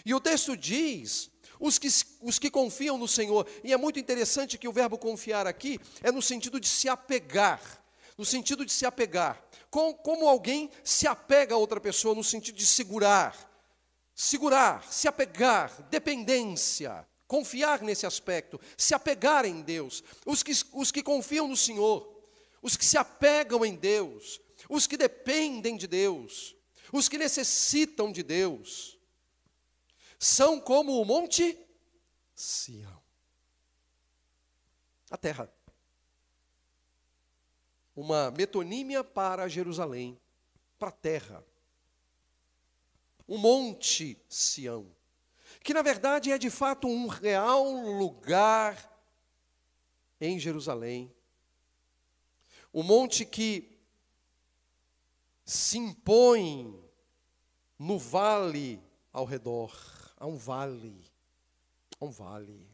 E 0.05 0.13
o 0.13 0.21
texto 0.21 0.55
diz: 0.55 1.29
os 1.59 1.77
que, 1.77 1.89
os 2.21 2.39
que 2.39 2.49
confiam 2.49 2.97
no 2.97 3.07
Senhor, 3.07 3.45
e 3.65 3.73
é 3.73 3.77
muito 3.77 3.99
interessante 3.99 4.57
que 4.57 4.67
o 4.67 4.71
verbo 4.71 4.97
confiar 4.97 5.45
aqui 5.45 5.77
é 6.01 6.09
no 6.09 6.21
sentido 6.21 6.57
de 6.57 6.69
se 6.69 6.87
apegar, 6.87 7.83
no 8.17 8.23
sentido 8.23 8.65
de 8.65 8.71
se 8.71 8.85
apegar, 8.85 9.43
com, 9.69 9.93
como 9.93 10.29
alguém 10.29 10.71
se 10.85 11.05
apega 11.05 11.53
a 11.53 11.57
outra 11.57 11.81
pessoa, 11.81 12.15
no 12.15 12.23
sentido 12.23 12.55
de 12.55 12.65
segurar, 12.65 13.35
segurar, 14.15 14.85
se 14.89 15.05
apegar, 15.05 15.81
dependência. 15.89 17.05
Confiar 17.27 17.81
nesse 17.81 18.05
aspecto, 18.05 18.59
se 18.77 18.93
apegar 18.93 19.45
em 19.45 19.61
Deus. 19.61 20.03
Os 20.25 20.41
que, 20.43 20.53
os 20.73 20.91
que 20.91 21.03
confiam 21.03 21.47
no 21.47 21.57
Senhor, 21.57 22.23
os 22.61 22.77
que 22.77 22.85
se 22.85 22.97
apegam 22.97 23.65
em 23.65 23.75
Deus, 23.75 24.39
os 24.69 24.87
que 24.87 24.97
dependem 24.97 25.75
de 25.75 25.87
Deus, 25.87 26.55
os 26.91 27.09
que 27.09 27.17
necessitam 27.17 28.11
de 28.11 28.23
Deus, 28.23 28.97
são 30.17 30.59
como 30.59 31.01
o 31.01 31.05
monte 31.05 31.57
Sião 32.33 33.07
a 35.09 35.17
terra. 35.17 35.51
Uma 37.95 38.29
metonímia 38.31 39.03
para 39.03 39.47
Jerusalém, 39.47 40.19
para 40.77 40.89
a 40.89 40.91
terra. 40.91 41.43
Um 43.27 43.37
monte 43.37 44.21
Sião 44.29 44.95
que 45.67 45.73
na 45.73 45.81
verdade 45.81 46.31
é 46.31 46.37
de 46.37 46.49
fato 46.49 46.87
um 46.87 47.07
real 47.07 47.69
lugar 47.73 48.89
em 50.17 50.39
Jerusalém. 50.39 51.13
O 52.71 52.81
monte 52.81 53.25
que 53.25 53.77
se 55.43 55.77
impõe 55.77 56.81
no 57.77 57.99
vale 57.99 58.81
ao 59.11 59.25
redor. 59.25 59.75
Há 60.15 60.25
um 60.25 60.37
vale. 60.37 61.03
Há 61.99 62.05
um 62.05 62.11
vale. 62.11 62.65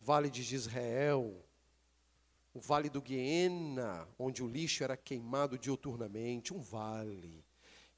Vale 0.00 0.30
de 0.30 0.54
Israel. 0.54 1.44
O 2.54 2.60
vale 2.60 2.88
do 2.88 3.02
Guiena, 3.02 4.08
onde 4.16 4.40
o 4.40 4.46
lixo 4.46 4.84
era 4.84 4.96
queimado 4.96 5.58
diuturnamente. 5.58 6.54
Um 6.54 6.60
vale. 6.60 7.44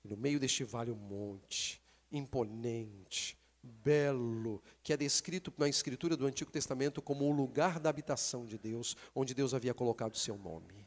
E 0.03 0.09
no 0.09 0.17
meio 0.17 0.41
deste 0.41 0.65
vale, 0.65 0.91
um 0.91 0.97
monte 0.97 1.84
imponente, 2.17 3.37
belo, 3.63 4.63
que 4.83 4.93
é 4.93 4.97
descrito 4.97 5.53
na 5.57 5.69
escritura 5.69 6.17
do 6.17 6.27
Antigo 6.27 6.51
Testamento 6.51 7.03
como 7.03 7.25
o 7.25 7.33
lugar 7.33 7.81
da 7.81 7.91
habitação 7.91 8.47
de 8.47 8.59
Deus, 8.59 8.97
onde 9.15 9.35
Deus 9.35 9.55
havia 9.55 9.75
colocado 9.75 10.15
o 10.15 10.19
seu 10.19 10.37
nome. 10.37 10.87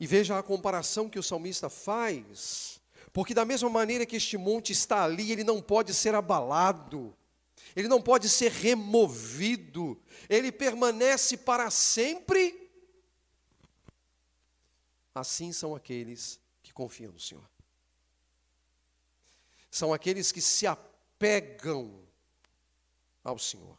E 0.00 0.06
veja 0.06 0.38
a 0.38 0.42
comparação 0.42 1.08
que 1.08 1.18
o 1.18 1.22
salmista 1.22 1.68
faz, 1.68 2.80
porque 3.12 3.34
da 3.34 3.44
mesma 3.44 3.68
maneira 3.68 4.06
que 4.06 4.16
este 4.16 4.36
monte 4.36 4.72
está 4.72 5.02
ali, 5.02 5.32
ele 5.32 5.42
não 5.42 5.60
pode 5.60 5.92
ser 5.92 6.14
abalado, 6.14 7.16
ele 7.74 7.88
não 7.88 8.00
pode 8.00 8.28
ser 8.28 8.52
removido, 8.52 10.00
ele 10.28 10.52
permanece 10.52 11.36
para 11.36 11.68
sempre. 11.70 12.70
Assim 15.12 15.52
são 15.52 15.74
aqueles 15.74 16.38
que 16.62 16.72
confiam 16.72 17.12
no 17.12 17.18
Senhor. 17.18 17.57
São 19.70 19.92
aqueles 19.92 20.32
que 20.32 20.40
se 20.40 20.66
apegam 20.66 22.02
ao 23.22 23.38
Senhor. 23.38 23.78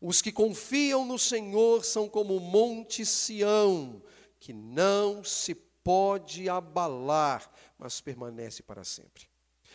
Os 0.00 0.22
que 0.22 0.32
confiam 0.32 1.04
no 1.04 1.18
Senhor 1.18 1.84
são 1.84 2.08
como 2.08 2.36
o 2.36 2.40
monte 2.40 3.04
Sião, 3.04 4.02
que 4.38 4.52
não 4.52 5.22
se 5.22 5.54
pode 5.54 6.48
abalar, 6.48 7.50
mas 7.78 8.00
permanece 8.00 8.62
para 8.62 8.84
sempre. 8.84 9.28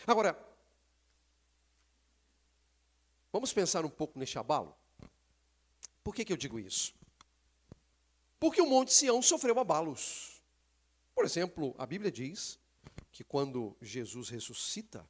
Agora, 0.06 0.38
vamos 3.32 3.52
pensar 3.52 3.84
um 3.84 3.90
pouco 3.90 4.18
neste 4.18 4.38
abalo? 4.38 4.74
Por 6.02 6.14
que, 6.14 6.24
que 6.24 6.32
eu 6.32 6.36
digo 6.36 6.58
isso? 6.58 6.94
Porque 8.38 8.60
o 8.60 8.66
Monte 8.66 8.92
Sião 8.92 9.20
sofreu 9.22 9.58
abalos. 9.58 10.42
Por 11.14 11.24
exemplo, 11.24 11.74
a 11.78 11.86
Bíblia 11.86 12.12
diz 12.12 12.58
que 13.10 13.24
quando 13.24 13.76
Jesus 13.80 14.28
ressuscita, 14.28 15.08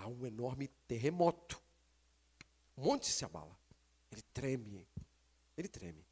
há 0.00 0.06
um 0.06 0.26
enorme 0.26 0.68
terremoto. 0.86 1.60
O 2.76 2.82
monte 2.82 3.06
se 3.06 3.24
abala. 3.24 3.56
Ele 4.10 4.22
treme. 4.32 4.86
Ele 5.56 5.68
treme. 5.68 6.06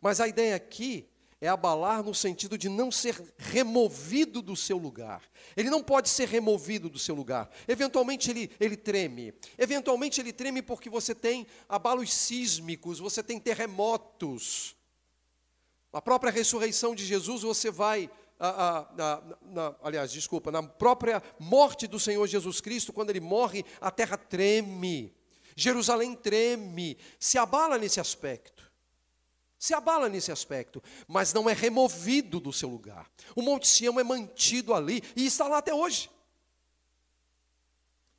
Mas 0.00 0.20
a 0.20 0.28
ideia 0.28 0.54
aqui 0.54 1.08
é 1.40 1.48
abalar 1.48 2.02
no 2.02 2.14
sentido 2.14 2.58
de 2.58 2.68
não 2.68 2.90
ser 2.90 3.14
removido 3.36 4.42
do 4.42 4.56
seu 4.56 4.76
lugar. 4.76 5.22
Ele 5.56 5.70
não 5.70 5.82
pode 5.82 6.08
ser 6.08 6.28
removido 6.28 6.88
do 6.88 6.98
seu 6.98 7.14
lugar. 7.14 7.50
Eventualmente 7.66 8.30
ele, 8.30 8.50
ele 8.58 8.76
treme. 8.76 9.32
Eventualmente 9.56 10.20
ele 10.20 10.32
treme 10.32 10.62
porque 10.62 10.90
você 10.90 11.14
tem 11.14 11.46
abalos 11.68 12.12
sísmicos, 12.12 12.98
você 12.98 13.22
tem 13.22 13.38
terremotos. 13.38 14.76
A 15.92 16.02
própria 16.02 16.32
ressurreição 16.32 16.94
de 16.94 17.04
Jesus, 17.04 17.42
você 17.42 17.70
vai. 17.70 18.10
Na, 18.38 19.74
aliás, 19.82 20.12
desculpa, 20.12 20.52
na 20.52 20.62
própria 20.62 21.22
morte 21.38 21.86
do 21.86 21.98
Senhor 21.98 22.26
Jesus 22.26 22.60
Cristo, 22.60 22.92
quando 22.92 23.10
ele 23.10 23.20
morre, 23.20 23.64
a 23.80 23.90
terra 23.90 24.16
treme, 24.16 25.14
Jerusalém 25.56 26.14
treme, 26.14 26.96
se 27.18 27.36
abala 27.36 27.78
nesse 27.78 28.00
aspecto 28.00 28.68
se 29.58 29.74
abala 29.74 30.08
nesse 30.08 30.30
aspecto, 30.30 30.82
mas 31.06 31.34
não 31.34 31.50
é 31.50 31.52
removido 31.52 32.38
do 32.38 32.52
seu 32.52 32.68
lugar. 32.68 33.10
O 33.34 33.42
Monte 33.42 33.66
Sião 33.66 33.98
é 33.98 34.04
mantido 34.04 34.72
ali 34.72 35.02
e 35.16 35.26
está 35.26 35.48
lá 35.48 35.58
até 35.58 35.74
hoje. 35.74 36.08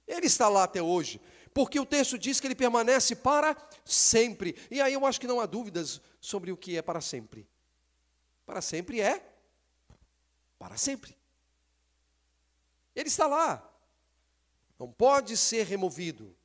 Ele 0.06 0.26
está 0.26 0.50
lá 0.50 0.64
até 0.64 0.82
hoje, 0.82 1.22
porque 1.54 1.80
o 1.80 1.86
texto 1.86 2.18
diz 2.18 2.40
que 2.40 2.48
ele 2.48 2.56
permanece 2.56 3.16
para 3.16 3.56
sempre. 3.86 4.56
E 4.70 4.82
aí 4.82 4.94
eu 4.94 5.06
acho 5.06 5.22
que 5.22 5.28
não 5.28 5.40
há 5.40 5.46
dúvidas 5.46 6.02
sobre 6.20 6.52
o 6.52 6.58
que 6.58 6.76
é 6.76 6.82
para 6.82 7.00
sempre. 7.00 7.48
Para 8.46 8.60
sempre 8.60 9.00
é 9.00 9.29
para 10.60 10.78
sempre. 10.78 11.18
Ele 12.96 13.08
está 13.08 13.26
lá. 13.26 13.66
Não 14.78 14.92
pode 14.92 15.36
ser 15.36 15.66
removido. 15.66 16.36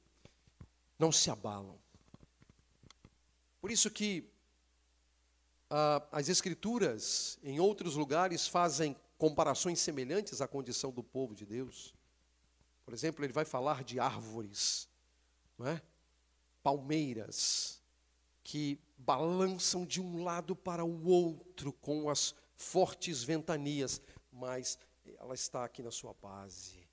Não 0.98 1.12
se 1.12 1.30
abalam. 1.30 1.78
Por 3.60 3.70
isso 3.70 3.90
que 3.90 4.30
ah, 5.68 6.06
as 6.12 6.28
Escrituras, 6.28 7.38
em 7.42 7.58
outros 7.58 7.96
lugares, 7.96 8.46
fazem 8.46 8.96
comparações 9.18 9.80
semelhantes 9.80 10.40
à 10.40 10.46
condição 10.46 10.92
do 10.92 11.02
povo 11.02 11.34
de 11.34 11.44
Deus. 11.44 11.92
Por 12.84 12.94
exemplo, 12.94 13.24
ele 13.24 13.32
vai 13.32 13.44
falar 13.44 13.82
de 13.82 13.98
árvores, 13.98 14.88
não 15.58 15.66
é? 15.66 15.82
palmeiras, 16.62 17.82
que 18.42 18.78
balançam 18.96 19.84
de 19.84 20.00
um 20.00 20.22
lado 20.22 20.54
para 20.54 20.84
o 20.84 21.06
outro 21.06 21.72
com 21.72 22.08
as 22.08 22.34
fortes 22.56 23.22
ventanias, 23.22 24.00
mas 24.32 24.78
ela 25.18 25.34
está 25.34 25.64
aqui 25.64 25.82
na 25.82 25.90
sua 25.90 26.14
base. 26.14 26.86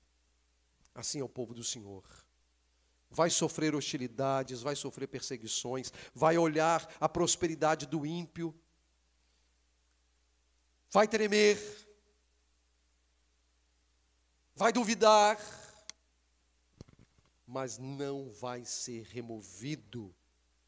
Assim 0.94 1.20
é 1.20 1.24
o 1.24 1.28
povo 1.28 1.54
do 1.54 1.64
Senhor 1.64 2.04
vai 3.12 3.28
sofrer 3.28 3.74
hostilidades, 3.74 4.62
vai 4.62 4.74
sofrer 4.74 5.06
perseguições, 5.06 5.92
vai 6.14 6.38
olhar 6.38 6.90
a 6.98 7.08
prosperidade 7.08 7.86
do 7.86 8.06
ímpio, 8.06 8.54
vai 10.90 11.06
tremer, 11.06 11.58
vai 14.54 14.72
duvidar, 14.72 15.38
mas 17.46 17.76
não 17.78 18.30
vai 18.30 18.64
ser 18.64 19.02
removido 19.04 20.14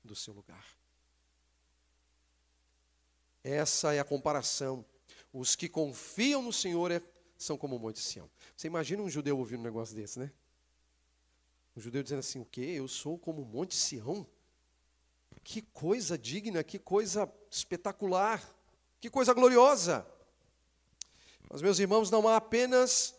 do 0.02 0.14
seu 0.14 0.34
lugar. 0.34 0.66
Essa 3.44 3.94
é 3.94 4.00
a 4.00 4.04
comparação. 4.04 4.82
Os 5.30 5.54
que 5.54 5.68
confiam 5.68 6.42
no 6.42 6.52
Senhor 6.52 6.90
é, 6.90 7.02
são 7.36 7.58
como 7.58 7.76
o 7.76 7.78
Monte 7.78 8.00
Sião. 8.00 8.30
Você 8.56 8.66
imagina 8.66 9.02
um 9.02 9.10
judeu 9.10 9.36
ouvindo 9.38 9.60
um 9.60 9.64
negócio 9.64 9.94
desse, 9.94 10.18
né? 10.18 10.32
O 11.76 11.80
judeu 11.80 12.02
dizendo 12.02 12.20
assim: 12.20 12.40
o 12.40 12.44
quê? 12.46 12.62
Eu 12.62 12.88
sou 12.88 13.18
como 13.18 13.42
o 13.42 13.44
Monte 13.44 13.74
Sião? 13.74 14.26
Que 15.42 15.60
coisa 15.60 16.16
digna, 16.16 16.64
que 16.64 16.78
coisa 16.78 17.30
espetacular, 17.50 18.42
que 18.98 19.10
coisa 19.10 19.34
gloriosa. 19.34 20.06
Mas, 21.50 21.60
meus 21.60 21.78
irmãos, 21.78 22.10
não 22.10 22.26
há 22.26 22.36
apenas 22.36 23.14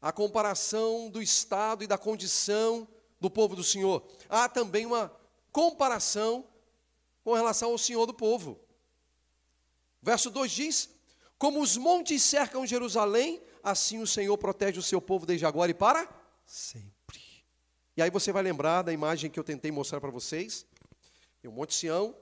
a 0.00 0.10
comparação 0.10 1.10
do 1.10 1.20
estado 1.20 1.84
e 1.84 1.86
da 1.86 1.98
condição 1.98 2.88
do 3.20 3.28
povo 3.28 3.54
do 3.54 3.64
Senhor, 3.64 4.06
há 4.28 4.48
também 4.48 4.86
uma 4.86 5.12
comparação 5.52 6.47
com 7.28 7.34
relação 7.34 7.72
ao 7.72 7.76
Senhor 7.76 8.06
do 8.06 8.14
povo. 8.14 8.58
Verso 10.00 10.30
2 10.30 10.50
diz: 10.50 10.88
Como 11.36 11.60
os 11.60 11.76
montes 11.76 12.22
cercam 12.22 12.64
Jerusalém, 12.64 13.42
assim 13.62 14.00
o 14.00 14.06
Senhor 14.06 14.38
protege 14.38 14.78
o 14.78 14.82
seu 14.82 14.98
povo 14.98 15.26
desde 15.26 15.44
agora 15.44 15.70
e 15.70 15.74
para 15.74 16.08
sempre. 16.46 17.20
E 17.94 18.00
aí 18.00 18.08
você 18.08 18.32
vai 18.32 18.42
lembrar 18.42 18.80
da 18.80 18.94
imagem 18.94 19.30
que 19.30 19.38
eu 19.38 19.44
tentei 19.44 19.70
mostrar 19.70 20.00
para 20.00 20.10
vocês. 20.10 20.64
o 21.44 21.50
Monte 21.50 21.74
Sião, 21.74 22.16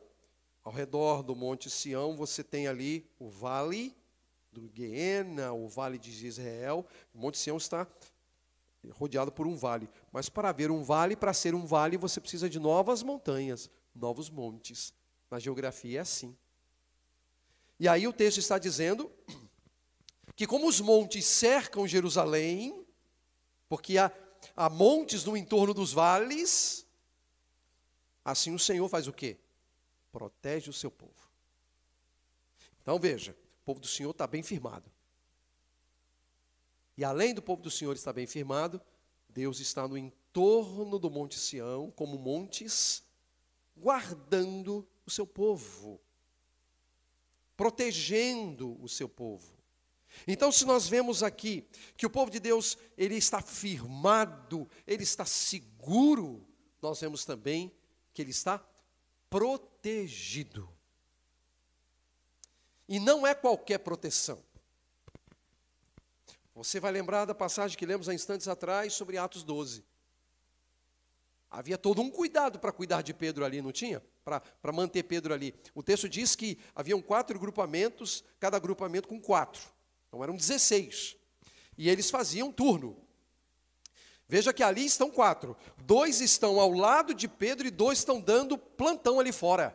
ao 0.65 0.73
redor 0.73 1.23
do 1.23 1.37
Monte 1.37 1.71
Sião, 1.71 2.17
você 2.17 2.43
tem 2.43 2.67
ali 2.67 3.09
o 3.17 3.31
vale 3.31 3.97
do 4.51 4.63
Guiena, 4.63 5.53
o 5.53 5.69
vale 5.69 5.99
de 5.99 6.27
Israel. 6.27 6.85
O 7.15 7.19
Monte 7.21 7.39
Sião 7.39 7.59
está 7.59 7.87
rodeado 8.91 9.31
por 9.31 9.47
um 9.47 9.55
vale. 9.55 9.89
Mas 10.11 10.29
para 10.29 10.51
ver 10.51 10.69
um 10.73 10.83
vale, 10.83 11.15
para 11.15 11.33
ser 11.33 11.55
um 11.55 11.65
vale, 11.65 11.97
você 11.97 12.21
precisa 12.21 12.51
de 12.51 12.59
novas 12.59 13.05
montanhas, 13.05 13.71
novos 13.97 14.31
montes. 14.31 14.95
Na 15.31 15.39
geografia 15.39 15.99
é 15.99 16.03
assim. 16.03 16.37
E 17.79 17.89
aí 17.89 18.07
o 18.07 18.13
texto 18.13 18.39
está 18.39 18.59
dizendo 18.59 19.11
que 20.35 20.47
como 20.47 20.69
os 20.69 20.81
montes 20.81 21.27
cercam 21.27 21.87
Jerusalém, 21.87 22.87
porque 23.69 23.99
há, 23.99 24.11
há 24.55 24.71
montes 24.71 25.25
no 25.25 25.37
entorno 25.37 25.75
dos 25.75 25.93
vales. 25.93 26.87
Assim 28.25 28.55
o 28.55 28.59
Senhor 28.59 28.89
faz 28.89 29.07
o 29.07 29.13
quê? 29.13 29.39
Protege 30.11 30.71
o 30.71 30.73
seu 30.73 30.91
povo. 30.91 31.13
Então 32.81 32.99
veja, 32.99 33.37
o 33.63 33.65
povo 33.65 33.81
do 33.81 33.87
Senhor 33.87 34.11
está 34.11 34.27
bem 34.27 34.43
firmado. 34.43 34.91
E 36.97 37.05
além 37.05 37.35
do 37.35 37.43
povo 37.43 37.63
do 37.63 37.71
Senhor 37.71 37.95
estar 37.95 38.13
bem 38.13 38.27
firmado, 38.27 38.81
Deus 39.29 39.61
está 39.61 39.87
no 39.87 39.99
entorno 39.99 40.99
do 40.99 41.11
Monte 41.11 41.39
Sião, 41.39 41.91
como 41.91 42.19
montes, 42.19 43.03
guardando 43.77 44.87
o 45.05 45.11
seu 45.11 45.27
povo, 45.27 46.01
protegendo 47.57 48.81
o 48.83 48.89
seu 48.89 49.09
povo. 49.09 49.55
Então, 50.27 50.51
se 50.51 50.65
nós 50.65 50.89
vemos 50.89 51.23
aqui 51.23 51.69
que 51.97 52.07
o 52.07 52.11
povo 52.11 52.31
de 52.31 52.41
Deus, 52.41 52.79
ele 52.97 53.17
está 53.17 53.43
firmado, 53.43 54.69
ele 54.87 55.03
está 55.03 55.25
seguro, 55.25 56.47
nós 56.81 57.01
vemos 57.01 57.25
também 57.25 57.73
que 58.15 58.23
ele 58.23 58.31
está 58.31 58.65
protegido. 59.29 60.69
E 62.89 62.99
não 63.01 63.27
é 63.27 63.35
qualquer 63.35 63.79
proteção. 63.79 64.43
Você 66.55 66.81
vai 66.81 66.91
lembrar 66.91 67.27
da 67.27 67.35
passagem 67.35 67.77
que 67.77 67.85
lemos 67.85 68.09
há 68.09 68.15
instantes 68.15 68.49
atrás 68.49 68.95
sobre 68.95 69.19
Atos 69.19 69.43
12. 69.43 69.85
Havia 71.57 71.79
todo 71.79 72.03
um 72.03 72.11
cuidado 72.11 72.59
para 72.59 72.71
cuidar 72.71 73.01
de 73.01 73.15
Pedro 73.15 73.43
ali, 73.43 73.63
não 73.63 73.73
tinha? 73.73 74.05
Para 74.23 74.73
manter 74.75 75.05
Pedro 75.05 75.33
ali. 75.33 75.55
O 75.75 75.83
texto 75.83 76.07
diz 76.07 76.37
que 76.37 76.59
haviam 76.75 77.01
quatro 77.01 77.39
grupamentos, 77.39 78.23
cada 78.39 78.59
grupamento 78.59 79.09
com 79.09 79.19
quatro. 79.19 79.63
Então 80.07 80.23
eram 80.23 80.37
16. 80.37 81.17
E 81.79 81.89
eles 81.89 82.11
faziam 82.11 82.53
turno. 82.53 83.03
Veja 84.29 84.53
que 84.53 84.63
ali 84.63 84.85
estão 84.85 85.11
quatro. 85.11 85.57
Dois 85.79 86.21
estão 86.21 86.61
ao 86.61 86.73
lado 86.73 87.15
de 87.15 87.27
Pedro 87.27 87.67
e 87.67 87.71
dois 87.71 88.01
estão 88.01 88.21
dando 88.21 88.59
plantão 88.59 89.19
ali 89.19 89.33
fora. 89.33 89.75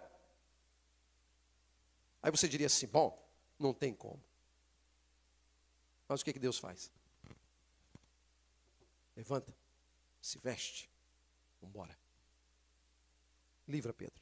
Aí 2.22 2.30
você 2.30 2.48
diria 2.48 2.67
assim: 2.67 2.86
bom, 2.86 3.28
não 3.58 3.74
tem 3.74 3.91
como. 3.91 4.24
Mas 6.08 6.22
o 6.22 6.26
que, 6.26 6.34
que 6.34 6.38
Deus 6.38 6.60
faz? 6.60 6.91
Levanta, 9.15 9.52
se 10.22 10.38
veste, 10.38 10.90
vamos 11.62 11.74
embora. 11.74 11.97
Livra 13.67 13.93
Pedro. 13.93 14.21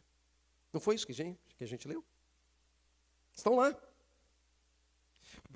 Não 0.71 0.79
foi 0.79 0.95
isso 0.95 1.05
que 1.05 1.11
a 1.11 1.15
gente, 1.15 1.39
que 1.57 1.63
a 1.63 1.67
gente 1.67 1.87
leu? 1.87 2.03
Estão 3.33 3.55
lá. 3.55 3.75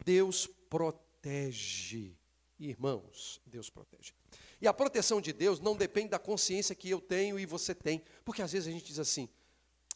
Deus 0.05 0.47
protege. 0.69 2.17
Irmãos, 2.59 3.41
Deus 3.45 3.69
protege. 3.69 4.13
E 4.61 4.67
a 4.67 4.73
proteção 4.73 5.19
de 5.19 5.33
Deus 5.33 5.59
não 5.59 5.75
depende 5.75 6.09
da 6.09 6.19
consciência 6.19 6.73
que 6.73 6.89
eu 6.89 7.01
tenho 7.01 7.37
e 7.37 7.45
você 7.45 7.75
tem. 7.75 8.03
Porque 8.23 8.41
às 8.41 8.51
vezes 8.51 8.67
a 8.67 8.71
gente 8.71 8.85
diz 8.85 8.99
assim: 8.99 9.27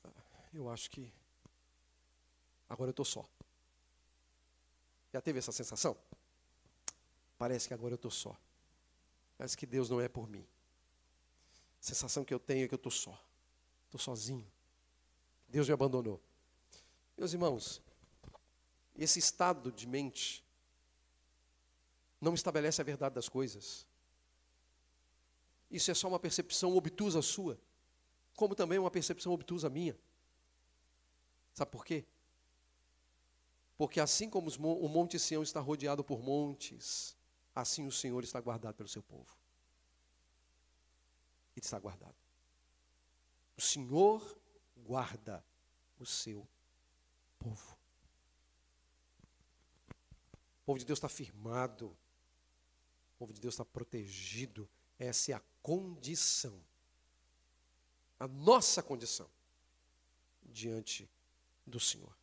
ah, 0.03 0.11
eu 0.53 0.69
acho 0.69 0.91
que 0.91 1.11
agora 2.67 2.89
eu 2.89 2.91
estou 2.91 3.05
só. 3.05 3.25
Já 5.13 5.21
teve 5.21 5.39
essa 5.39 5.51
sensação? 5.51 5.97
Parece 7.37 7.67
que 7.67 7.73
agora 7.73 7.93
eu 7.93 7.95
estou 7.95 8.11
só. 8.11 8.35
Parece 9.37 9.55
que 9.55 9.65
Deus 9.65 9.89
não 9.89 10.01
é 10.01 10.09
por 10.09 10.27
mim. 10.27 10.45
A 11.87 11.95
sensação 11.95 12.25
que 12.25 12.33
eu 12.33 12.39
tenho 12.39 12.65
é 12.65 12.67
que 12.67 12.73
eu 12.73 12.77
estou 12.77 12.91
só. 12.91 13.17
Estou 13.85 13.97
sozinho. 13.97 14.45
Deus 15.47 15.69
me 15.69 15.73
abandonou. 15.73 16.21
Meus 17.17 17.31
irmãos, 17.31 17.81
esse 18.97 19.19
estado 19.19 19.71
de 19.71 19.87
mente 19.87 20.43
não 22.19 22.33
estabelece 22.33 22.81
a 22.81 22.83
verdade 22.83 23.15
das 23.15 23.29
coisas. 23.29 23.87
Isso 25.71 25.89
é 25.89 25.93
só 25.93 26.09
uma 26.09 26.19
percepção 26.19 26.75
obtusa 26.75 27.21
sua, 27.21 27.57
como 28.35 28.53
também 28.53 28.77
uma 28.77 28.91
percepção 28.91 29.31
obtusa 29.31 29.69
minha. 29.69 29.97
Sabe 31.53 31.71
por 31.71 31.85
quê? 31.85 32.03
Porque 33.77 34.01
assim 34.01 34.29
como 34.29 34.49
o 34.49 34.89
Monte 34.89 35.17
Sião 35.17 35.41
está 35.41 35.61
rodeado 35.61 36.03
por 36.03 36.21
montes, 36.21 37.15
assim 37.55 37.87
o 37.87 37.93
Senhor 37.93 38.25
está 38.25 38.41
guardado 38.41 38.75
pelo 38.75 38.89
seu 38.89 39.01
povo. 39.01 39.46
Ele 41.57 41.65
está 41.65 41.79
guardado. 41.79 42.15
O 43.57 43.61
Senhor 43.61 44.39
guarda 44.75 45.43
o 45.97 46.05
seu 46.05 46.47
povo. 47.39 47.75
O 50.61 50.65
povo 50.67 50.77
de 50.77 50.85
Deus 50.85 50.99
está 50.99 51.09
firmado. 51.09 51.87
O 51.87 53.17
povo 53.17 53.33
de 53.33 53.41
Deus 53.41 53.55
está 53.55 53.65
protegido. 53.65 54.69
Essa 54.99 55.31
é 55.31 55.33
a 55.33 55.41
condição. 55.63 56.63
A 58.19 58.27
nossa 58.27 58.83
condição 58.83 59.27
diante 60.43 61.09
do 61.65 61.79
Senhor. 61.79 62.15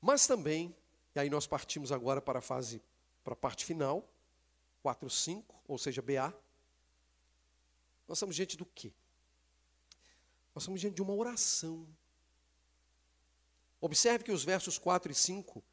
Mas 0.00 0.28
também, 0.28 0.76
e 1.12 1.18
aí 1.18 1.28
nós 1.28 1.44
partimos 1.44 1.90
agora 1.90 2.22
para 2.22 2.38
a 2.38 2.42
fase, 2.42 2.80
para 3.24 3.32
a 3.32 3.36
parte 3.36 3.64
final, 3.64 4.08
4, 4.84 5.08
5, 5.08 5.62
ou 5.66 5.78
seja, 5.78 6.02
BA. 6.02 6.28
Nós 8.06 8.18
estamos 8.18 8.36
diante 8.36 8.54
do 8.54 8.66
quê? 8.66 8.92
Nós 10.54 10.64
estamos 10.64 10.78
diante 10.78 10.96
de 10.96 11.00
uma 11.00 11.14
oração. 11.14 11.88
Observe 13.80 14.24
que 14.24 14.30
os 14.30 14.44
versos 14.44 14.76
4 14.76 15.10
e 15.10 15.14
5 15.14 15.64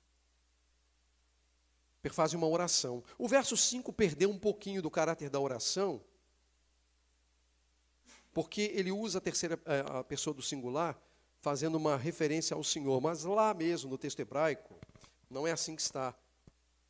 fazem 2.10 2.38
uma 2.38 2.48
oração. 2.48 3.04
O 3.18 3.28
verso 3.28 3.58
5 3.58 3.92
perdeu 3.92 4.30
um 4.30 4.40
pouquinho 4.40 4.82
do 4.82 4.90
caráter 4.90 5.30
da 5.30 5.42
oração, 5.42 6.02
porque 8.34 8.72
ele 8.74 8.94
usa 8.94 9.18
a 9.18 9.22
terceira 9.22 9.62
eh, 9.66 9.84
a 9.88 10.06
pessoa 10.06 10.34
do 10.34 10.42
singular, 10.42 10.98
fazendo 11.42 11.76
uma 11.76 11.98
referência 11.98 12.56
ao 12.56 12.64
Senhor, 12.64 13.02
mas 13.02 13.26
lá 13.26 13.54
mesmo 13.54 13.90
no 13.90 13.98
texto 13.98 14.22
hebraico, 14.22 14.74
não 15.30 15.46
é 15.46 15.52
assim 15.52 15.76
que 15.76 15.82
está. 15.82 16.16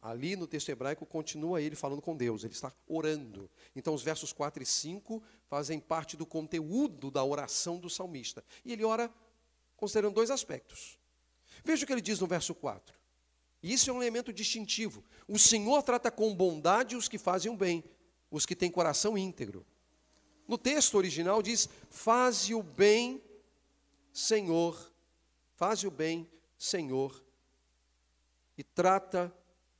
Ali 0.01 0.35
no 0.35 0.47
texto 0.47 0.69
hebraico 0.69 1.05
continua 1.05 1.61
ele 1.61 1.75
falando 1.75 2.01
com 2.01 2.17
Deus, 2.17 2.43
ele 2.43 2.53
está 2.53 2.73
orando. 2.87 3.47
Então 3.75 3.93
os 3.93 4.01
versos 4.01 4.33
4 4.33 4.63
e 4.63 4.65
5 4.65 5.21
fazem 5.47 5.79
parte 5.79 6.17
do 6.17 6.25
conteúdo 6.25 7.11
da 7.11 7.23
oração 7.23 7.77
do 7.77 7.89
salmista. 7.89 8.43
E 8.65 8.73
ele 8.73 8.83
ora 8.83 9.13
considerando 9.77 10.15
dois 10.15 10.31
aspectos. 10.31 10.97
Veja 11.63 11.83
o 11.83 11.87
que 11.87 11.93
ele 11.93 12.01
diz 12.01 12.19
no 12.19 12.25
verso 12.25 12.55
4. 12.55 12.99
E 13.61 13.73
isso 13.73 13.91
é 13.91 13.93
um 13.93 14.01
elemento 14.01 14.33
distintivo. 14.33 15.03
O 15.27 15.37
Senhor 15.37 15.83
trata 15.83 16.09
com 16.09 16.33
bondade 16.33 16.95
os 16.95 17.07
que 17.07 17.19
fazem 17.19 17.51
o 17.51 17.55
bem, 17.55 17.83
os 18.31 18.43
que 18.43 18.55
têm 18.55 18.71
coração 18.71 19.15
íntegro. 19.15 19.63
No 20.47 20.57
texto 20.57 20.95
original 20.95 21.43
diz: 21.43 21.69
Faze 21.89 22.55
o 22.55 22.63
bem, 22.63 23.23
Senhor, 24.11 24.91
faze 25.53 25.85
o 25.85 25.91
bem, 25.91 26.27
Senhor, 26.57 27.23
e 28.57 28.63
trata 28.63 29.31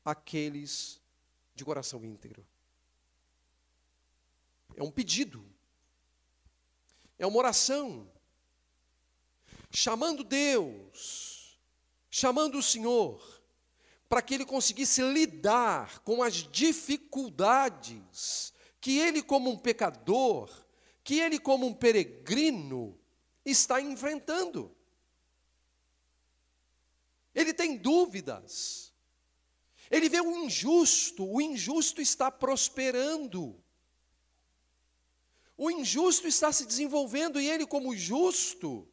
aqueles 0.04 1.00
de 1.54 1.64
coração 1.64 2.04
íntegro. 2.06 2.46
É 4.76 4.84
um 4.84 4.92
pedido, 4.92 5.46
é 7.20 7.28
uma 7.28 7.38
oração, 7.38 8.12
chamando 9.70 10.24
Deus, 10.24 11.60
chamando 12.10 12.58
o 12.58 12.64
Senhor, 12.64 13.22
para 14.10 14.22
que 14.22 14.34
ele 14.34 14.46
conseguisse 14.46 15.02
lidar 15.02 16.00
com 16.00 16.24
as 16.24 16.36
dificuldades 16.36 18.52
que 18.82 18.98
ele, 18.98 19.22
como 19.22 19.52
um 19.52 19.58
pecador, 19.58 20.50
que 21.04 21.20
ele, 21.20 21.40
como 21.40 21.68
um 21.68 21.74
peregrino, 21.74 23.00
está 23.46 23.80
enfrentando. 23.80 24.76
Ele 27.34 27.54
tem 27.54 27.78
dúvidas. 27.78 28.91
Ele 29.92 30.08
vê 30.08 30.22
o 30.22 30.46
injusto, 30.46 31.30
o 31.30 31.42
injusto 31.42 32.02
está 32.02 32.32
prosperando. 32.32 33.62
O 35.58 35.70
injusto 35.70 36.28
está 36.28 36.52
se 36.52 36.66
desenvolvendo 36.66 37.40
e 37.40 37.48
ele, 37.48 37.68
como 37.68 37.96
justo, 37.96 38.88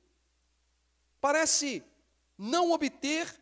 parece 1.21 1.85
não 2.37 2.73
obter, 2.73 3.33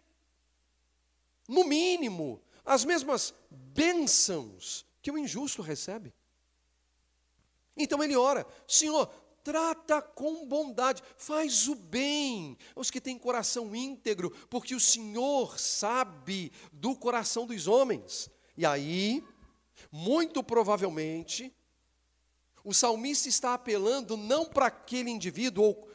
no 1.48 1.64
mínimo, 1.64 2.42
as 2.64 2.84
mesmas 2.84 3.34
bênçãos 3.50 4.84
que 5.00 5.10
o 5.10 5.16
injusto 5.16 5.62
recebe. 5.62 6.12
Então 7.74 8.02
ele 8.04 8.16
ora: 8.16 8.46
Senhor, 8.68 9.10
trata 9.46 10.02
com 10.02 10.44
bondade, 10.44 11.00
faz 11.16 11.68
o 11.68 11.76
bem 11.76 12.58
aos 12.74 12.90
que 12.90 13.00
têm 13.00 13.16
coração 13.16 13.76
íntegro, 13.76 14.28
porque 14.50 14.74
o 14.74 14.80
Senhor 14.80 15.56
sabe 15.56 16.50
do 16.72 16.96
coração 16.96 17.46
dos 17.46 17.68
homens. 17.68 18.28
E 18.56 18.66
aí, 18.66 19.22
muito 19.92 20.42
provavelmente, 20.42 21.54
o 22.64 22.74
salmista 22.74 23.28
está 23.28 23.54
apelando 23.54 24.16
não 24.16 24.46
para 24.46 24.66
aquele 24.66 25.10
indivíduo 25.10 25.64
ou 25.64 25.85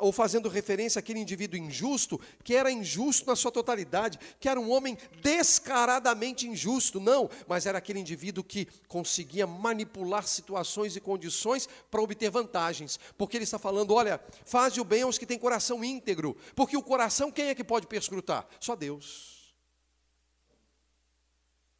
ou 0.00 0.12
fazendo 0.12 0.48
referência 0.48 0.98
àquele 0.98 1.20
indivíduo 1.20 1.58
injusto, 1.58 2.20
que 2.42 2.54
era 2.54 2.70
injusto 2.70 3.26
na 3.26 3.36
sua 3.36 3.50
totalidade, 3.50 4.18
que 4.40 4.48
era 4.48 4.60
um 4.60 4.70
homem 4.70 4.96
descaradamente 5.22 6.46
injusto, 6.46 7.00
não, 7.00 7.30
mas 7.46 7.66
era 7.66 7.78
aquele 7.78 8.00
indivíduo 8.00 8.44
que 8.44 8.66
conseguia 8.86 9.46
manipular 9.46 10.26
situações 10.26 10.96
e 10.96 11.00
condições 11.00 11.68
para 11.90 12.02
obter 12.02 12.30
vantagens, 12.30 12.98
porque 13.16 13.36
ele 13.36 13.44
está 13.44 13.58
falando: 13.58 13.94
olha, 13.94 14.20
faz 14.44 14.76
o 14.78 14.84
bem 14.84 15.02
aos 15.02 15.18
que 15.18 15.26
têm 15.26 15.38
coração 15.38 15.84
íntegro, 15.84 16.36
porque 16.54 16.76
o 16.76 16.82
coração 16.82 17.30
quem 17.30 17.48
é 17.48 17.54
que 17.54 17.64
pode 17.64 17.86
perscrutar? 17.86 18.46
Só 18.60 18.74
Deus. 18.74 19.38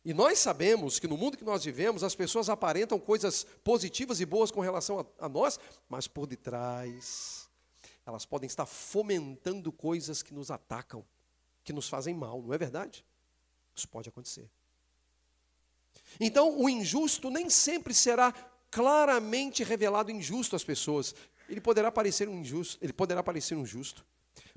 E 0.04 0.14
nós 0.14 0.38
sabemos 0.38 0.98
que 0.98 1.08
no 1.08 1.18
mundo 1.18 1.36
que 1.36 1.44
nós 1.44 1.64
vivemos, 1.64 2.02
as 2.02 2.14
pessoas 2.14 2.48
aparentam 2.48 2.98
coisas 2.98 3.44
positivas 3.62 4.20
e 4.20 4.24
boas 4.24 4.50
com 4.50 4.60
relação 4.60 5.00
a, 5.00 5.26
a 5.26 5.28
nós, 5.28 5.58
mas 5.88 6.06
por 6.06 6.26
detrás 6.26 7.47
elas 8.08 8.24
podem 8.24 8.46
estar 8.46 8.64
fomentando 8.64 9.70
coisas 9.70 10.22
que 10.22 10.32
nos 10.32 10.50
atacam, 10.50 11.04
que 11.62 11.74
nos 11.74 11.88
fazem 11.88 12.14
mal, 12.14 12.42
não 12.42 12.54
é 12.54 12.58
verdade? 12.58 13.04
Isso 13.74 13.86
pode 13.86 14.08
acontecer. 14.08 14.50
Então, 16.18 16.58
o 16.58 16.70
injusto 16.70 17.28
nem 17.28 17.50
sempre 17.50 17.92
será 17.92 18.32
claramente 18.70 19.62
revelado 19.62 20.10
injusto 20.10 20.56
às 20.56 20.64
pessoas. 20.64 21.14
Ele 21.50 21.60
poderá 21.60 21.92
parecer 21.92 22.28
um 22.28 22.40
injusto, 22.40 22.78
ele 22.80 22.94
poderá 22.94 23.22
parecer 23.22 23.54
um 23.54 23.66
justo, 23.66 24.06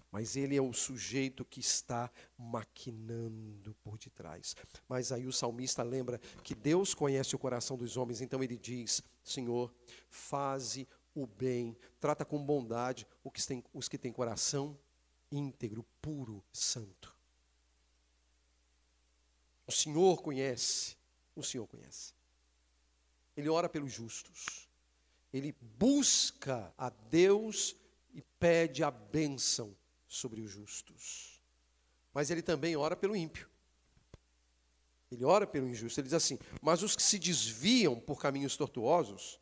mas 0.09 0.37
ele 0.37 0.55
é 0.55 0.61
o 0.61 0.71
sujeito 0.71 1.43
que 1.43 1.59
está 1.59 2.09
maquinando 2.37 3.75
por 3.83 3.97
detrás. 3.97 4.55
Mas 4.87 5.11
aí 5.11 5.27
o 5.27 5.33
salmista 5.33 5.83
lembra 5.83 6.19
que 6.41 6.55
Deus 6.55 6.93
conhece 6.93 7.35
o 7.35 7.39
coração 7.39 7.77
dos 7.77 7.97
homens, 7.97 8.21
então 8.21 8.41
ele 8.41 8.57
diz: 8.57 9.01
Senhor, 9.23 9.73
faze 10.09 10.87
o 11.13 11.27
bem, 11.27 11.77
trata 11.99 12.23
com 12.23 12.43
bondade 12.43 13.07
os 13.73 13.87
que 13.87 13.97
têm 13.97 14.11
coração 14.11 14.77
íntegro, 15.31 15.85
puro, 16.01 16.43
santo. 16.51 17.15
O 19.65 19.71
Senhor 19.71 20.21
conhece, 20.21 20.97
o 21.35 21.43
Senhor 21.43 21.65
conhece. 21.67 22.13
Ele 23.35 23.49
ora 23.49 23.69
pelos 23.69 23.91
justos. 23.91 24.67
Ele 25.31 25.55
busca 25.77 26.73
a 26.77 26.89
Deus 26.89 27.75
e 28.13 28.21
pede 28.21 28.83
a 28.83 28.91
bênção 28.91 29.75
sobre 30.07 30.41
os 30.41 30.51
justos. 30.51 31.41
Mas 32.13 32.29
ele 32.29 32.41
também 32.41 32.75
ora 32.75 32.95
pelo 32.95 33.15
ímpio. 33.15 33.49
Ele 35.09 35.25
ora 35.25 35.45
pelo 35.45 35.67
injusto. 35.67 35.99
Ele 35.99 36.07
diz 36.07 36.13
assim: 36.13 36.39
Mas 36.61 36.83
os 36.83 36.95
que 36.95 37.03
se 37.03 37.19
desviam 37.19 37.99
por 37.99 38.19
caminhos 38.19 38.55
tortuosos, 38.55 39.40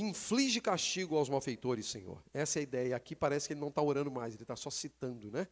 inflige 0.00 0.60
castigo 0.60 1.16
aos 1.16 1.28
malfeitores, 1.28 1.86
Senhor. 1.86 2.22
Essa 2.32 2.58
é 2.58 2.60
a 2.60 2.62
ideia. 2.62 2.96
Aqui 2.96 3.14
parece 3.14 3.46
que 3.46 3.52
ele 3.52 3.60
não 3.60 3.68
está 3.68 3.82
orando 3.82 4.10
mais, 4.10 4.34
ele 4.34 4.42
está 4.42 4.56
só 4.56 4.70
citando, 4.70 5.30
né? 5.30 5.46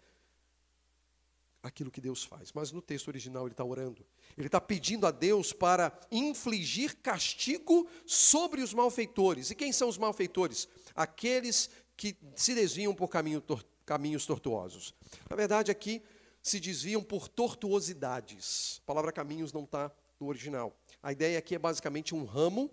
Aquilo 1.62 1.90
que 1.90 2.00
Deus 2.00 2.24
faz. 2.24 2.52
Mas 2.52 2.72
no 2.72 2.80
texto 2.80 3.08
original 3.08 3.44
ele 3.44 3.52
está 3.52 3.64
orando. 3.64 4.04
Ele 4.38 4.46
está 4.46 4.60
pedindo 4.60 5.06
a 5.06 5.10
Deus 5.10 5.52
para 5.52 5.92
infligir 6.10 6.96
castigo 6.96 7.86
sobre 8.06 8.62
os 8.62 8.72
malfeitores. 8.72 9.50
E 9.50 9.54
quem 9.54 9.72
são 9.72 9.88
os 9.88 9.98
malfeitores? 9.98 10.66
Aqueles 10.94 11.68
que 11.94 12.16
se 12.34 12.54
desviam 12.54 12.94
por 12.94 13.08
caminho 13.08 13.42
tor 13.42 13.62
caminhos 13.84 14.24
tortuosos. 14.24 14.94
Na 15.28 15.34
verdade, 15.34 15.70
aqui 15.72 16.00
se 16.40 16.60
desviam 16.60 17.02
por 17.02 17.26
tortuosidades. 17.26 18.80
A 18.84 18.86
palavra 18.86 19.10
caminhos 19.10 19.52
não 19.52 19.64
está 19.64 19.90
no 20.20 20.28
original. 20.28 20.76
A 21.02 21.10
ideia 21.10 21.38
aqui 21.38 21.56
é 21.56 21.58
basicamente 21.58 22.14
um 22.14 22.24
ramo, 22.24 22.70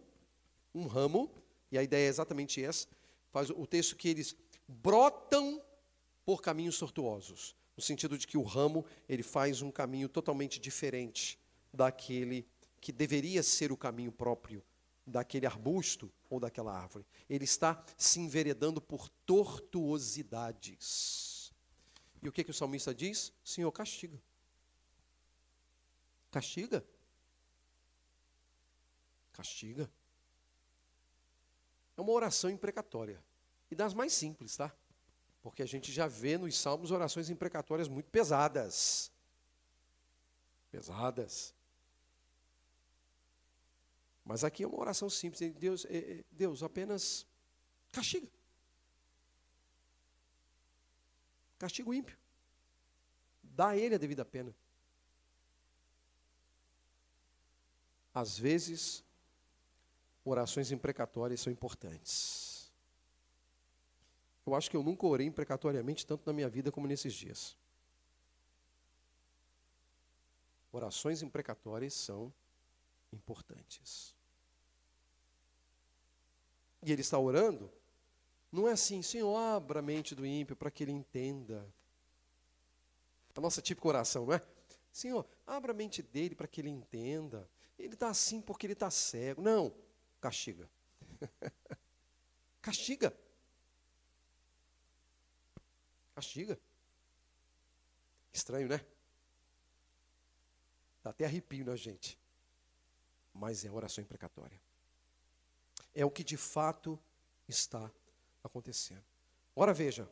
um 0.76 0.86
ramo, 0.86 1.32
e 1.72 1.78
a 1.78 1.84
ideia 1.84 2.06
é 2.06 2.10
exatamente 2.10 2.64
essa. 2.64 2.88
Faz 3.32 3.50
o 3.50 3.68
texto 3.68 3.96
que 3.96 4.10
eles 4.10 4.36
brotam 4.68 5.62
por 6.26 6.42
caminhos 6.42 6.78
tortuosos, 6.78 7.56
no 7.76 7.84
sentido 7.84 8.18
de 8.18 8.28
que 8.28 8.38
o 8.38 8.44
ramo 8.44 8.86
ele 9.08 9.24
faz 9.24 9.62
um 9.62 9.72
caminho 9.72 10.10
totalmente 10.10 10.60
diferente 10.60 11.40
daquele 11.74 12.48
que 12.80 12.92
deveria 12.92 13.44
ser 13.44 13.72
o 13.72 13.78
caminho 13.78 14.12
próprio 14.12 14.64
daquele 15.08 15.46
arbusto 15.46 16.12
ou 16.30 16.38
daquela 16.40 16.78
árvore. 16.78 17.06
Ele 17.30 17.46
está 17.46 17.82
se 17.98 18.20
enveredando 18.20 18.82
por 18.82 19.08
tortuosidades. 19.26 21.54
E 22.22 22.28
o 22.28 22.32
que, 22.32 22.44
que 22.44 22.52
o 22.52 22.54
salmista 22.54 22.94
diz? 22.94 23.34
Senhor, 23.44 23.72
castiga. 23.72 24.22
Castiga. 26.30 26.86
Castiga. 29.32 29.90
É 31.98 32.02
uma 32.02 32.12
oração 32.12 32.50
imprecatória. 32.50 33.22
E 33.70 33.76
das 33.76 33.94
mais 33.94 34.14
simples, 34.14 34.56
tá? 34.56 34.74
Porque 35.42 35.64
a 35.64 35.66
gente 35.66 35.92
já 35.92 36.08
vê 36.08 36.38
nos 36.38 36.56
salmos 36.58 36.92
orações 36.92 37.30
imprecatórias 37.30 37.88
muito 37.88 38.10
pesadas. 38.10 39.12
Pesadas. 40.72 41.56
Mas 44.24 44.44
aqui 44.44 44.64
é 44.64 44.68
uma 44.68 44.80
oração 44.80 45.10
simples. 45.10 45.54
Deus, 45.56 45.86
é, 45.86 45.98
é, 45.98 46.24
Deus 46.32 46.62
apenas 46.62 47.26
castiga. 47.92 48.30
Castiga 51.58 51.90
o 51.90 51.94
ímpio. 51.94 52.18
Dá 53.42 53.70
a 53.70 53.78
ele 53.78 53.96
a 53.96 53.98
devida 53.98 54.24
pena. 54.24 54.56
Às 58.14 58.38
vezes, 58.38 59.04
orações 60.30 60.72
imprecatórias 60.72 61.42
são 61.42 61.52
importantes. 61.52 62.72
Eu 64.46 64.56
acho 64.56 64.70
que 64.70 64.78
eu 64.78 64.84
nunca 64.84 65.06
orei 65.06 65.28
imprecatoriamente 65.28 66.06
tanto 66.06 66.26
na 66.26 66.34
minha 66.34 66.50
vida 66.50 66.72
como 66.72 66.88
nesses 66.88 67.14
dias. 67.14 67.58
Orações 70.72 71.22
imprecatórias 71.22 71.94
são 71.94 72.34
importantes. 73.12 74.16
E 76.84 76.92
ele 76.92 77.02
está 77.02 77.18
orando, 77.18 77.72
não 78.52 78.68
é 78.68 78.72
assim, 78.72 79.02
Senhor, 79.02 79.36
abra 79.36 79.80
a 79.80 79.82
mente 79.82 80.16
do 80.16 80.26
ímpio 80.26 80.56
para 80.56 80.72
que 80.72 80.84
ele 80.84 80.92
entenda. 80.92 81.68
A 83.36 83.42
nossa 83.42 83.62
típica 83.62 83.88
oração, 83.88 84.26
não 84.26 84.34
é? 84.34 84.42
Senhor, 84.92 85.26
abra 85.46 85.72
a 85.72 85.76
mente 85.76 86.02
dele 86.02 86.36
para 86.36 86.48
que 86.48 86.62
ele 86.62 86.70
entenda. 86.70 87.50
Ele 87.78 87.94
está 87.94 88.10
assim 88.10 88.42
porque 88.42 88.66
ele 88.66 88.74
está 88.74 88.90
cego. 88.90 89.42
Não, 89.42 89.74
castiga. 90.20 90.70
castiga. 92.62 93.14
Castiga. 96.14 96.60
Estranho, 98.34 98.68
né? 98.68 98.86
Dá 101.04 101.10
até 101.12 101.26
arrepio 101.26 101.66
na 101.66 101.76
gente. 101.76 102.20
Mas 103.34 103.64
é 103.64 103.72
oração 103.72 104.04
imprecatória. 104.04 104.60
É 105.94 106.06
o 106.06 106.12
que 106.12 106.24
de 106.24 106.38
fato 106.38 107.00
está 107.48 107.92
acontecendo. 108.44 109.04
Ora 109.56 109.74
veja, 109.74 110.08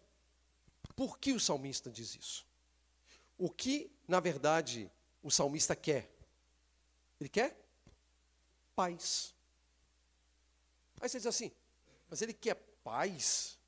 por 0.95 1.19
que 1.19 1.33
o 1.33 1.39
salmista 1.39 1.91
diz 1.91 2.15
isso? 2.15 2.47
O 3.37 3.49
que, 3.49 3.91
na 4.07 4.19
verdade, 4.19 4.89
o 5.21 5.29
salmista 5.29 5.75
quer? 5.75 6.09
Ele 7.19 7.29
quer 7.29 7.55
paz. 8.75 9.34
Aí 11.05 11.09
você 11.09 11.19
diz 11.19 11.27
assim, 11.27 11.51
mas 12.09 12.23
ele 12.23 12.33
quer 12.33 12.55
paz? 12.83 13.59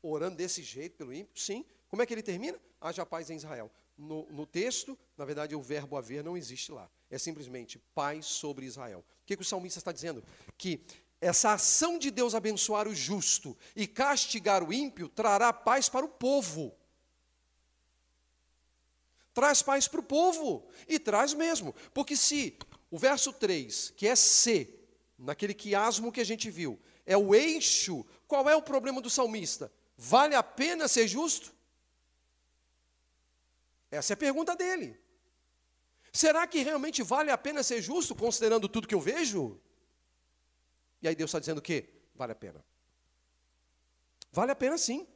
Orando 0.00 0.36
desse 0.36 0.62
jeito 0.62 0.96
pelo 0.96 1.12
ímpio? 1.12 1.38
Sim. 1.38 1.62
Como 1.88 2.00
é 2.00 2.06
que 2.06 2.14
ele 2.14 2.22
termina? 2.22 2.58
Haja 2.80 3.04
paz 3.04 3.28
em 3.28 3.36
Israel. 3.36 3.70
No, 3.98 4.24
no, 4.30 4.46
texto, 4.46 4.98
na 5.14 5.26
verdade, 5.26 5.54
o 5.54 5.60
verbo 5.60 5.94
haver 5.94 6.24
não 6.24 6.38
existe 6.38 6.72
lá. 6.72 6.90
É 7.10 7.18
simplesmente 7.18 7.78
paz 7.94 8.24
sobre 8.24 8.64
Israel. 8.64 9.00
O 9.00 9.26
que, 9.26 9.36
que 9.36 9.42
o 9.42 9.44
salmista 9.44 9.78
está 9.78 9.92
dizendo? 9.92 10.24
Que 10.56 10.80
essa 11.20 11.52
ação 11.52 11.98
de 11.98 12.10
Deus 12.10 12.34
abençoar 12.34 12.88
o 12.88 12.94
justo 12.94 13.54
e 13.76 13.86
castigar 13.86 14.64
o 14.64 14.72
ímpio 14.72 15.10
trará 15.10 15.52
paz 15.52 15.90
para 15.90 16.06
o 16.06 16.08
povo. 16.08 16.74
Traz 19.34 19.60
paz 19.60 19.86
para 19.86 20.00
o 20.00 20.02
povo. 20.02 20.66
E 20.88 20.98
traz 20.98 21.34
mesmo. 21.34 21.74
Porque 21.92 22.16
se 22.16 22.56
o 22.90 22.96
verso 22.96 23.34
3, 23.34 23.90
que 23.90 24.08
é 24.08 24.16
C, 24.16 24.77
naquele 25.18 25.52
quiasmo 25.52 26.12
que 26.12 26.20
a 26.20 26.24
gente 26.24 26.50
viu, 26.50 26.80
é 27.04 27.16
o 27.16 27.34
eixo, 27.34 28.06
qual 28.26 28.48
é 28.48 28.54
o 28.54 28.62
problema 28.62 29.00
do 29.00 29.10
salmista? 29.10 29.72
Vale 29.96 30.34
a 30.34 30.42
pena 30.42 30.86
ser 30.86 31.08
justo? 31.08 31.52
Essa 33.90 34.12
é 34.12 34.14
a 34.14 34.18
pergunta 34.18 34.54
dele. 34.54 35.00
Será 36.12 36.46
que 36.46 36.62
realmente 36.62 37.02
vale 37.02 37.30
a 37.30 37.38
pena 37.38 37.62
ser 37.62 37.82
justo, 37.82 38.14
considerando 38.14 38.68
tudo 38.68 38.86
que 38.86 38.94
eu 38.94 39.00
vejo? 39.00 39.60
E 41.02 41.08
aí 41.08 41.14
Deus 41.14 41.30
está 41.30 41.40
dizendo 41.40 41.58
o 41.58 41.62
quê? 41.62 41.88
Vale 42.14 42.32
a 42.32 42.36
pena. 42.36 42.64
Vale 44.30 44.52
a 44.52 44.56
pena 44.56 44.78
sim. 44.78 45.06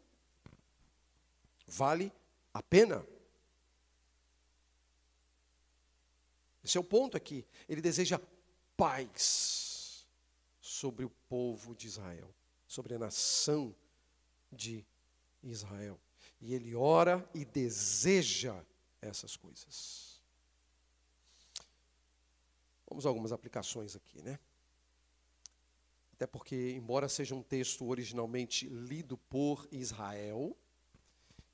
Vale 1.67 2.13
a 2.53 2.63
pena. 2.63 3.07
Esse 6.65 6.77
é 6.77 6.81
o 6.81 6.85
ponto 6.85 7.17
aqui. 7.17 7.47
Ele 7.69 7.81
deseja 7.81 8.21
paz 8.77 9.72
sobre 10.83 11.05
o 11.05 11.11
povo 11.29 11.77
de 11.77 11.87
Israel, 11.87 12.29
sobre 12.67 12.93
a 12.97 12.99
nação 12.99 13.73
de 14.51 14.85
Israel. 15.41 15.97
E 16.41 16.55
ele 16.55 16.75
ora 16.75 17.25
e 17.33 17.45
deseja 17.45 18.61
essas 19.01 19.37
coisas. 19.37 20.21
Vamos 22.89 23.07
a 23.07 23.09
algumas 23.09 23.31
aplicações 23.31 23.95
aqui, 23.95 24.21
né? 24.23 24.41
até 26.15 26.27
porque, 26.27 26.73
embora 26.73 27.09
seja 27.09 27.33
um 27.33 27.45
texto 27.45 27.87
originalmente 27.87 28.67
lido 28.69 29.17
por 29.17 29.69
Israel, 29.71 30.57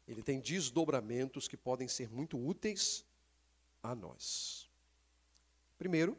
ele 0.06 0.22
tem 0.22 0.40
desdobramentos 0.40 1.46
que 1.46 1.56
podem 1.56 1.86
ser 1.86 2.08
muito 2.08 2.38
úteis 2.38 3.04
a 3.82 3.94
nós. 3.94 4.70
Primeiro, 5.76 6.16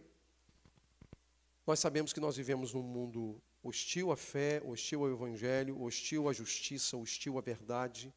nós 1.69 1.79
sabemos 1.79 2.11
que 2.11 2.19
nós 2.19 2.35
vivemos 2.35 2.73
num 2.73 2.81
mundo 2.81 3.39
hostil 3.61 4.11
à 4.11 4.17
fé, 4.17 4.59
hostil 4.65 5.03
ao 5.03 5.11
evangelho, 5.11 5.79
hostil 5.79 6.27
à 6.27 6.33
justiça, 6.33 6.97
hostil 6.97 7.37
à 7.37 7.41
verdade. 7.41 8.11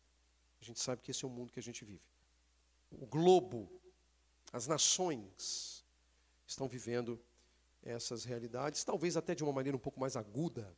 A 0.59 0.65
gente 0.65 0.81
sabe 0.81 1.03
que 1.03 1.11
esse 1.11 1.23
é 1.23 1.29
o 1.29 1.31
mundo 1.31 1.53
que 1.53 1.61
a 1.61 1.63
gente 1.63 1.85
vive. 1.85 2.01
O 2.91 3.05
globo, 3.05 3.71
as 4.55 4.67
nações 4.67 5.85
estão 6.47 6.67
vivendo 6.67 7.21
essas 7.83 8.25
realidades, 8.25 8.85
talvez 8.85 9.19
até 9.19 9.35
de 9.35 9.45
uma 9.45 9.53
maneira 9.53 9.77
um 9.77 9.81
pouco 9.81 10.01
mais 10.01 10.17
aguda 10.17 10.75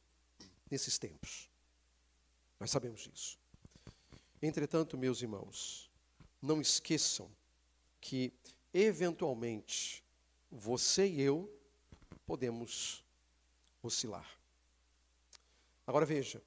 nesses 0.68 0.98
tempos. 0.98 1.48
Nós 2.58 2.72
sabemos 2.72 3.02
disso. 3.02 3.38
Entretanto, 4.42 4.98
meus 4.98 5.22
irmãos, 5.22 5.88
não 6.42 6.60
esqueçam 6.60 7.30
que, 8.00 8.32
eventualmente, 8.72 10.02
você 10.50 11.06
e 11.06 11.20
eu 11.20 11.48
podemos 12.26 13.04
oscilar. 13.82 14.28
Agora 15.86 16.06
veja, 16.06 16.42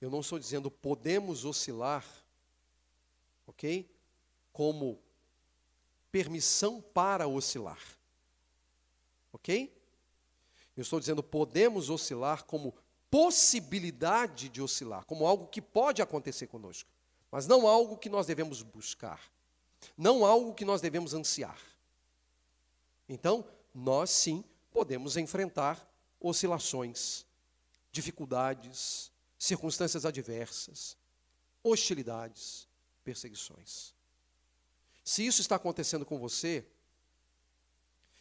eu 0.00 0.10
não 0.10 0.20
estou 0.20 0.38
dizendo 0.38 0.70
podemos 0.70 1.44
oscilar, 1.44 2.04
ok? 3.46 3.90
Como 4.52 5.00
permissão 6.12 6.80
para 6.80 7.26
oscilar. 7.26 7.80
Ok? 9.32 9.74
Eu 10.76 10.82
estou 10.82 11.00
dizendo 11.00 11.22
podemos 11.22 11.88
oscilar 11.88 12.44
como 12.44 12.74
possibilidade 13.10 14.48
de 14.48 14.60
oscilar, 14.60 15.04
como 15.06 15.26
algo 15.26 15.46
que 15.46 15.62
pode 15.62 16.02
acontecer 16.02 16.46
conosco, 16.46 16.90
mas 17.30 17.46
não 17.46 17.66
algo 17.66 17.96
que 17.96 18.08
nós 18.08 18.26
devemos 18.26 18.62
buscar, 18.62 19.20
não 19.96 20.24
algo 20.24 20.54
que 20.54 20.64
nós 20.64 20.80
devemos 20.80 21.14
ansiar. 21.14 21.58
Então, 23.08 23.44
nós 23.74 24.10
sim 24.10 24.44
podemos 24.76 25.16
enfrentar 25.16 25.90
oscilações, 26.20 27.24
dificuldades, 27.90 29.10
circunstâncias 29.38 30.04
adversas, 30.04 30.98
hostilidades, 31.62 32.68
perseguições. 33.02 33.94
Se 35.02 35.26
isso 35.26 35.40
está 35.40 35.56
acontecendo 35.56 36.04
com 36.04 36.18
você, 36.18 36.62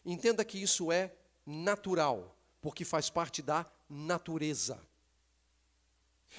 entenda 0.05 0.45
que 0.45 0.57
isso 0.57 0.93
é 0.93 1.13
natural, 1.45 2.33
porque 2.61 2.85
faz 2.85 3.09
parte 3.09 3.41
da 3.41 3.65
natureza. 3.89 4.79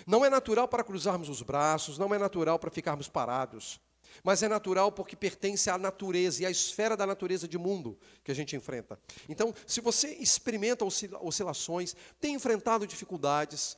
Não 0.06 0.24
é 0.24 0.30
natural 0.30 0.66
para 0.66 0.82
cruzarmos 0.82 1.28
os 1.28 1.42
braços, 1.42 1.98
não 1.98 2.14
é 2.14 2.18
natural 2.18 2.58
para 2.58 2.70
ficarmos 2.70 3.06
parados, 3.06 3.78
mas 4.22 4.42
é 4.42 4.48
natural 4.48 4.92
porque 4.92 5.16
pertence 5.16 5.68
à 5.70 5.78
natureza 5.78 6.42
e 6.42 6.46
à 6.46 6.50
esfera 6.50 6.96
da 6.96 7.06
natureza 7.06 7.46
de 7.46 7.58
mundo 7.58 7.98
que 8.22 8.30
a 8.30 8.34
gente 8.34 8.56
enfrenta. 8.56 8.98
Então, 9.28 9.54
se 9.66 9.80
você 9.80 10.14
experimenta 10.14 10.84
oscilações, 10.84 11.94
tem 12.20 12.34
enfrentado 12.34 12.86
dificuldades, 12.86 13.76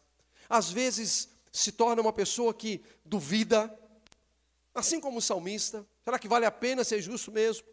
às 0.49 0.71
vezes 0.71 1.29
se 1.53 1.73
torna 1.73 2.03
uma 2.03 2.13
pessoa 2.13 2.53
que 2.55 2.83
duvida, 3.05 3.73
assim 4.75 5.01
como 5.01 5.19
o 5.19 5.23
salmista, 5.23 5.87
será 6.05 6.19
que 6.19 6.29
vale 6.29 6.47
a 6.47 6.51
pena 6.51 6.85
ser 6.85 7.01
justo 7.01 7.33
mesmo? 7.33 7.67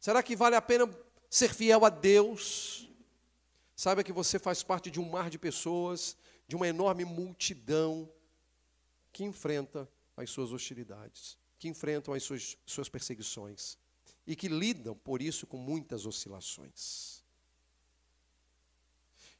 Será 0.00 0.22
que 0.22 0.36
vale 0.36 0.56
a 0.56 0.62
pena 0.62 0.88
ser 1.28 1.52
fiel 1.52 1.84
a 1.84 1.88
Deus? 1.88 2.88
Saiba 3.74 4.02
que 4.02 4.12
você 4.12 4.38
faz 4.38 4.62
parte 4.62 4.90
de 4.90 5.00
um 5.00 5.08
mar 5.08 5.30
de 5.30 5.38
pessoas, 5.38 6.16
de 6.46 6.56
uma 6.56 6.66
enorme 6.66 7.04
multidão 7.04 8.10
que 9.12 9.24
enfrenta 9.24 9.88
as 10.16 10.30
suas 10.30 10.52
hostilidades, 10.52 11.37
que 11.58 11.68
enfrentam 11.68 12.14
as 12.14 12.22
suas, 12.22 12.56
suas 12.64 12.88
perseguições 12.88 13.76
e 14.26 14.36
que 14.36 14.48
lidam, 14.48 14.94
por 14.94 15.22
isso, 15.22 15.46
com 15.46 15.56
muitas 15.56 16.04
oscilações. 16.04 17.24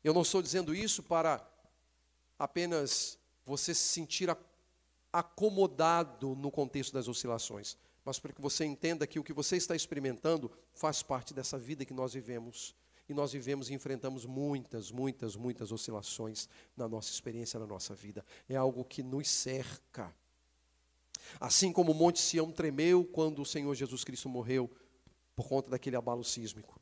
Eu 0.03 0.15
não 0.15 0.23
estou 0.23 0.41
dizendo 0.41 0.75
isso 0.75 1.03
para 1.03 1.47
apenas 2.39 3.19
você 3.45 3.75
se 3.75 3.83
sentir 3.83 4.35
acomodado 5.13 6.35
no 6.35 6.51
contexto 6.51 6.93
das 6.93 7.09
oscilações, 7.09 7.77
mas 8.05 8.19
para 8.19 8.33
que 8.33 8.41
você 8.41 8.65
entenda 8.65 9.07
que 9.07 9.19
o 9.19 9.25
que 9.25 9.33
você 9.33 9.57
está 9.57 9.77
experimentando 9.77 10.51
faz 10.73 11.03
parte 11.03 11.35
dessa 11.35 11.59
vida 11.59 11.85
que 11.85 11.93
nós 11.93 12.15
vivemos. 12.15 12.75
E 13.09 13.15
nós 13.15 13.33
vivemos 13.33 13.71
e 13.71 13.75
enfrentamos 13.75 14.27
muitas, 14.27 14.91
muitas, 14.91 15.35
muitas 15.35 15.73
oscilações 15.73 16.49
na 16.77 16.87
nossa 16.87 17.11
experiência, 17.11 17.59
na 17.59 17.67
nossa 17.67 17.95
vida. 17.95 18.25
É 18.49 18.57
algo 18.57 18.85
que 18.85 19.03
nos 19.03 19.29
cerca. 19.29 20.15
Assim 21.41 21.73
como 21.73 21.93
o 21.93 21.95
Monte 21.95 22.21
Sião 22.21 22.51
tremeu 22.51 23.05
quando 23.05 23.43
o 23.43 23.47
Senhor 23.47 23.75
Jesus 23.75 24.05
Cristo 24.05 24.29
morreu 24.29 24.71
por 25.35 25.49
conta 25.49 25.71
daquele 25.71 25.97
abalo 25.97 26.25
sísmico. 26.25 26.81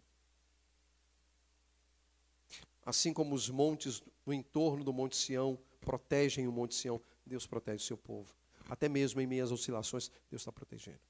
Assim 2.84 3.12
como 3.12 3.34
os 3.34 3.50
montes 3.50 4.02
no 4.24 4.32
entorno 4.32 4.84
do 4.84 4.92
Monte 4.92 5.16
Sião 5.16 5.58
protegem 5.80 6.46
o 6.46 6.52
Monte 6.52 6.74
Sião, 6.74 7.00
Deus 7.24 7.46
protege 7.46 7.82
o 7.82 7.86
seu 7.86 7.96
povo. 7.96 8.34
Até 8.68 8.88
mesmo 8.88 9.20
em 9.20 9.26
meias 9.26 9.50
oscilações, 9.52 10.10
Deus 10.30 10.42
está 10.42 10.52
protegendo. 10.52 11.00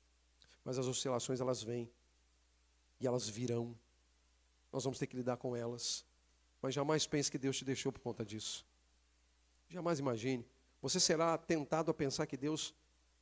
Mas 0.64 0.78
as 0.78 0.86
oscilações 0.86 1.40
elas 1.40 1.62
vêm 1.62 1.90
e 3.00 3.06
elas 3.06 3.28
virão. 3.28 3.76
Nós 4.72 4.84
vamos 4.84 4.98
ter 4.98 5.06
que 5.06 5.16
lidar 5.16 5.36
com 5.36 5.54
elas. 5.54 6.04
Mas 6.60 6.74
jamais 6.74 7.06
pense 7.06 7.30
que 7.30 7.38
Deus 7.38 7.56
te 7.56 7.64
deixou 7.64 7.92
por 7.92 8.00
conta 8.00 8.24
disso. 8.24 8.66
Jamais 9.68 9.98
imagine. 9.98 10.44
Você 10.82 11.00
será 11.00 11.36
tentado 11.38 11.90
a 11.90 11.94
pensar 11.94 12.26
que 12.26 12.36
Deus, 12.36 12.74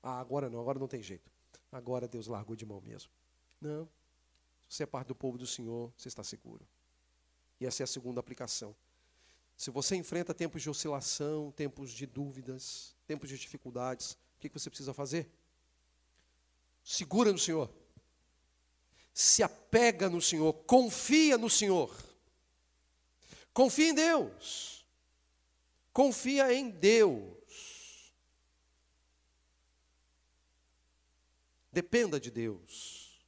ah, 0.05 0.21
agora 0.21 0.49
não, 0.49 0.61
agora 0.61 0.79
não 0.79 0.87
tem 0.87 1.03
jeito. 1.03 1.31
Agora 1.73 2.07
Deus 2.07 2.29
largou 2.29 2.55
de 2.55 2.65
mão 2.65 2.81
mesmo. 2.81 3.11
Não. 3.61 3.89
Se 4.69 4.77
você 4.77 4.83
é 4.85 4.87
parte 4.87 5.09
do 5.09 5.15
povo 5.15 5.37
do 5.37 5.47
Senhor, 5.47 5.93
você 5.97 6.09
está 6.09 6.23
seguro. 6.23 6.65
E 7.61 7.67
essa 7.67 7.83
é 7.83 7.85
a 7.85 7.87
segunda 7.87 8.21
aplicação. 8.21 8.77
Se 9.57 9.71
você 9.71 9.97
enfrenta 9.97 10.33
tempos 10.33 10.63
de 10.63 10.71
oscilação, 10.71 11.51
tempos 11.53 11.91
de 11.91 12.07
dúvidas, 12.07 12.95
tempos 13.07 13.29
de 13.29 13.39
dificuldades, 13.39 14.13
o 14.37 14.41
que 14.41 14.49
você 14.49 14.69
precisa 14.69 14.93
fazer? 14.93 15.29
segura 16.85 17.33
no 17.33 17.39
Senhor, 17.39 17.71
se 19.13 19.43
apega 19.43 20.09
no 20.11 20.21
Senhor, 20.21 20.53
confia 20.53 21.39
no 21.39 21.49
Senhor, 21.49 21.91
confia 23.55 23.89
em 23.89 23.95
Deus, 23.95 24.87
confia 25.93 26.53
em 26.53 26.69
Deus, 26.69 27.44
dependa 31.75 32.21
de 32.21 32.31
Deus, 32.31 33.21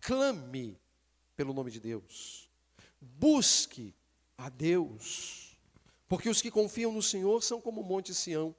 clame 0.00 0.80
pelo 1.34 1.52
nome 1.52 1.70
de 1.70 1.80
Deus, 1.80 2.48
busque 3.00 3.92
a 4.38 4.48
Deus, 4.48 5.58
porque 6.08 6.28
os 6.28 6.40
que 6.40 6.50
confiam 6.50 6.92
no 6.92 7.02
Senhor 7.02 7.42
são 7.42 7.60
como 7.60 7.80
o 7.80 7.84
monte 7.84 8.14
Sião, 8.14 8.54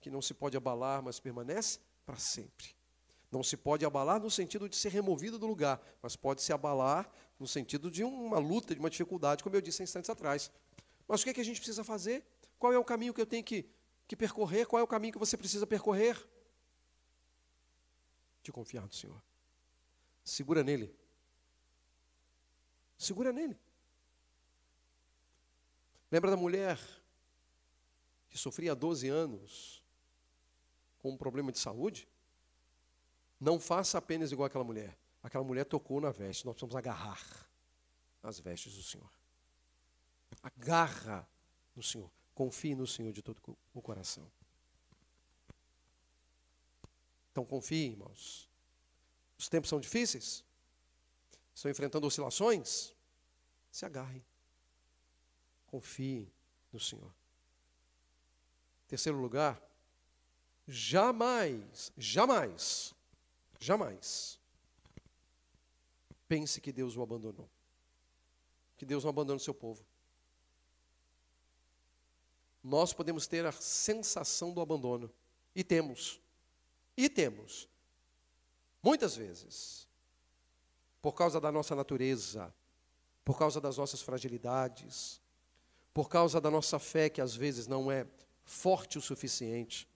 que 0.00 0.10
não 0.10 0.22
se 0.22 0.32
pode 0.32 0.56
abalar, 0.56 1.02
mas 1.02 1.20
permanece 1.20 1.80
para 2.06 2.16
sempre. 2.16 2.68
Não 3.30 3.42
se 3.42 3.58
pode 3.58 3.84
abalar 3.84 4.18
no 4.18 4.30
sentido 4.30 4.70
de 4.70 4.76
ser 4.76 4.88
removido 4.88 5.38
do 5.38 5.46
lugar, 5.46 5.78
mas 6.00 6.16
pode 6.16 6.42
se 6.42 6.50
abalar 6.50 7.10
no 7.38 7.46
sentido 7.46 7.90
de 7.90 8.02
uma 8.02 8.38
luta, 8.38 8.74
de 8.74 8.80
uma 8.80 8.88
dificuldade, 8.88 9.44
como 9.44 9.54
eu 9.54 9.60
disse 9.60 9.82
instantes 9.82 10.08
atrás. 10.08 10.50
Mas 11.06 11.20
o 11.20 11.24
que, 11.24 11.30
é 11.30 11.34
que 11.34 11.40
a 11.42 11.44
gente 11.44 11.58
precisa 11.58 11.84
fazer? 11.84 12.24
Qual 12.58 12.72
é 12.72 12.78
o 12.78 12.84
caminho 12.84 13.12
que 13.12 13.20
eu 13.20 13.26
tenho 13.26 13.44
que, 13.44 13.68
que 14.06 14.16
percorrer? 14.16 14.66
Qual 14.66 14.80
é 14.80 14.82
o 14.82 14.86
caminho 14.86 15.12
que 15.12 15.18
você 15.18 15.36
precisa 15.36 15.66
percorrer? 15.66 16.16
De 18.48 18.52
confiar 18.52 18.86
no 18.86 18.92
Senhor. 18.94 19.22
Segura 20.24 20.64
nele. 20.64 20.96
Segura 22.96 23.30
nele. 23.30 23.60
Lembra 26.10 26.30
da 26.30 26.36
mulher 26.38 26.80
que 28.30 28.38
sofria 28.38 28.72
há 28.72 28.74
12 28.74 29.06
anos 29.06 29.84
com 30.96 31.10
um 31.10 31.16
problema 31.18 31.52
de 31.52 31.58
saúde? 31.58 32.08
Não 33.38 33.60
faça 33.60 33.98
apenas 33.98 34.32
igual 34.32 34.46
aquela 34.46 34.64
mulher. 34.64 34.96
Aquela 35.22 35.44
mulher 35.44 35.66
tocou 35.66 36.00
na 36.00 36.10
veste. 36.10 36.46
Nós 36.46 36.54
precisamos 36.54 36.74
agarrar 36.74 37.20
as 38.22 38.40
vestes 38.40 38.74
do 38.74 38.82
Senhor. 38.82 39.12
Agarra 40.42 41.28
no 41.76 41.82
Senhor. 41.82 42.10
Confie 42.34 42.74
no 42.74 42.86
Senhor 42.86 43.12
de 43.12 43.20
todo 43.20 43.42
o 43.74 43.82
coração. 43.82 44.26
Então 47.38 47.46
confie, 47.46 47.90
irmãos. 47.90 48.50
Os 49.38 49.48
tempos 49.48 49.70
são 49.70 49.78
difíceis. 49.78 50.44
Estão 51.54 51.70
enfrentando 51.70 52.04
oscilações. 52.04 52.92
Se 53.70 53.86
agarrem. 53.86 54.24
Confie 55.68 56.28
no 56.72 56.80
Senhor. 56.80 57.14
Terceiro 58.88 59.20
lugar, 59.20 59.62
jamais, 60.66 61.92
jamais 61.96 62.92
Jamais. 63.60 64.40
Pense 66.26 66.60
que 66.60 66.72
Deus 66.72 66.96
o 66.96 67.02
abandonou. 67.02 67.48
Que 68.76 68.84
Deus 68.84 69.04
não 69.04 69.10
abandona 69.10 69.36
o 69.36 69.40
seu 69.40 69.54
povo. 69.54 69.86
Nós 72.64 72.92
podemos 72.92 73.28
ter 73.28 73.46
a 73.46 73.52
sensação 73.52 74.52
do 74.52 74.60
abandono. 74.60 75.08
E 75.54 75.62
temos. 75.62 76.20
E 76.98 77.08
temos. 77.08 77.66
Muitas 78.82 79.16
vezes. 79.16 79.88
Por 81.00 81.12
causa 81.12 81.40
da 81.40 81.50
nossa 81.50 81.74
natureza. 81.74 82.52
Por 83.24 83.38
causa 83.38 83.60
das 83.60 83.78
nossas 83.78 84.02
fragilidades. 84.02 85.22
Por 85.94 86.10
causa 86.10 86.40
da 86.40 86.50
nossa 86.50 86.78
fé, 86.78 87.08
que 87.08 87.22
às 87.22 87.34
vezes 87.34 87.66
não 87.66 87.90
é 87.90 88.06
forte 88.44 88.98
o 88.98 89.00
suficiente. 89.00 89.88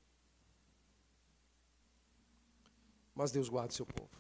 mas 3.14 3.30
Deus 3.30 3.48
guarda 3.48 3.72
seu 3.72 3.86
povo. 3.86 4.11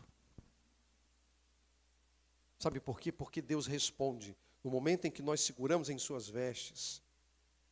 Sabe 2.58 2.78
por 2.78 3.00
quê? 3.00 3.10
Porque 3.10 3.42
Deus 3.42 3.66
responde. 3.66 4.36
No 4.62 4.70
momento 4.70 5.06
em 5.06 5.10
que 5.10 5.22
nós 5.22 5.40
seguramos 5.40 5.88
em 5.88 5.98
Suas 5.98 6.28
vestes, 6.28 7.02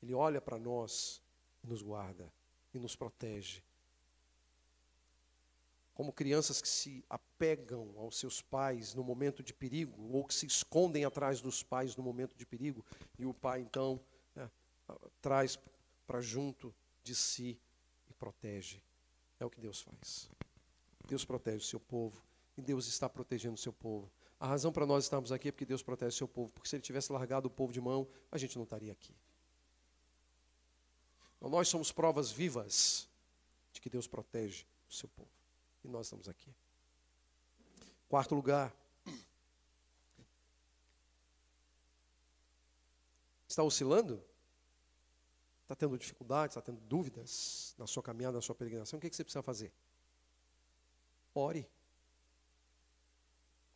Ele 0.02 0.14
olha 0.14 0.40
para 0.40 0.58
nós 0.58 1.22
e 1.62 1.66
nos 1.66 1.82
guarda 1.82 2.32
e 2.74 2.78
nos 2.78 2.96
protege. 2.96 3.62
Como 6.00 6.14
crianças 6.14 6.62
que 6.62 6.68
se 6.68 7.04
apegam 7.10 7.92
aos 7.98 8.18
seus 8.18 8.40
pais 8.40 8.94
no 8.94 9.04
momento 9.04 9.42
de 9.42 9.52
perigo, 9.52 10.00
ou 10.10 10.24
que 10.24 10.32
se 10.32 10.46
escondem 10.46 11.04
atrás 11.04 11.42
dos 11.42 11.62
pais 11.62 11.94
no 11.94 12.02
momento 12.02 12.34
de 12.34 12.46
perigo, 12.46 12.82
e 13.18 13.26
o 13.26 13.34
pai 13.34 13.60
então 13.60 14.00
né, 14.34 14.50
traz 15.20 15.58
para 16.06 16.22
junto 16.22 16.74
de 17.02 17.14
si 17.14 17.60
e 18.08 18.14
protege. 18.14 18.82
É 19.38 19.44
o 19.44 19.50
que 19.50 19.60
Deus 19.60 19.82
faz. 19.82 20.30
Deus 21.06 21.22
protege 21.22 21.58
o 21.58 21.68
seu 21.68 21.78
povo 21.78 22.24
e 22.56 22.62
Deus 22.62 22.86
está 22.86 23.06
protegendo 23.06 23.56
o 23.56 23.58
seu 23.58 23.70
povo. 23.74 24.10
A 24.38 24.46
razão 24.46 24.72
para 24.72 24.86
nós 24.86 25.04
estarmos 25.04 25.30
aqui 25.30 25.48
é 25.48 25.52
porque 25.52 25.66
Deus 25.66 25.82
protege 25.82 26.14
o 26.14 26.16
seu 26.16 26.28
povo, 26.28 26.50
porque 26.50 26.66
se 26.66 26.76
ele 26.76 26.82
tivesse 26.82 27.12
largado 27.12 27.46
o 27.46 27.50
povo 27.50 27.74
de 27.74 27.80
mão, 27.82 28.08
a 28.32 28.38
gente 28.38 28.56
não 28.56 28.64
estaria 28.64 28.90
aqui. 28.90 29.14
Então, 31.36 31.50
nós 31.50 31.68
somos 31.68 31.92
provas 31.92 32.32
vivas 32.32 33.06
de 33.70 33.82
que 33.82 33.90
Deus 33.90 34.06
protege 34.06 34.64
o 34.88 34.94
seu 34.94 35.06
povo. 35.10 35.39
E 35.84 35.88
nós 35.88 36.06
estamos 36.06 36.28
aqui. 36.28 36.54
Quarto 38.08 38.34
lugar. 38.34 38.74
Está 43.48 43.62
oscilando? 43.62 44.22
Está 45.62 45.74
tendo 45.74 45.96
dificuldades, 45.96 46.56
está 46.56 46.60
tendo 46.60 46.80
dúvidas 46.82 47.74
na 47.78 47.86
sua 47.86 48.02
caminhada, 48.02 48.36
na 48.36 48.42
sua 48.42 48.54
peregrinação? 48.54 48.98
O 48.98 49.00
que, 49.00 49.08
que 49.08 49.16
você 49.16 49.24
precisa 49.24 49.42
fazer? 49.42 49.72
Ore. 51.34 51.68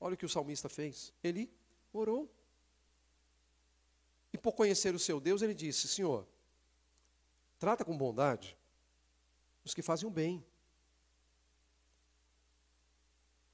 Olha 0.01 0.15
o 0.15 0.17
que 0.17 0.27
o 0.27 0.29
salmista 0.29 0.69
fez. 0.69 1.13
Ele 1.23 1.51
orou. 1.93 2.29
E 4.33 4.39
por 4.39 4.53
conhecer 4.53 4.95
o 4.95 4.99
seu 4.99 5.21
Deus, 5.21 5.43
ele 5.43 5.55
disse: 5.55 5.87
Senhor, 5.87 6.27
trata 7.59 7.85
com 7.85 7.97
bondade 7.97 8.57
os 9.65 9.73
que 9.73 9.83
fazem 9.83 10.07
o 10.07 10.11
bem. 10.11 10.45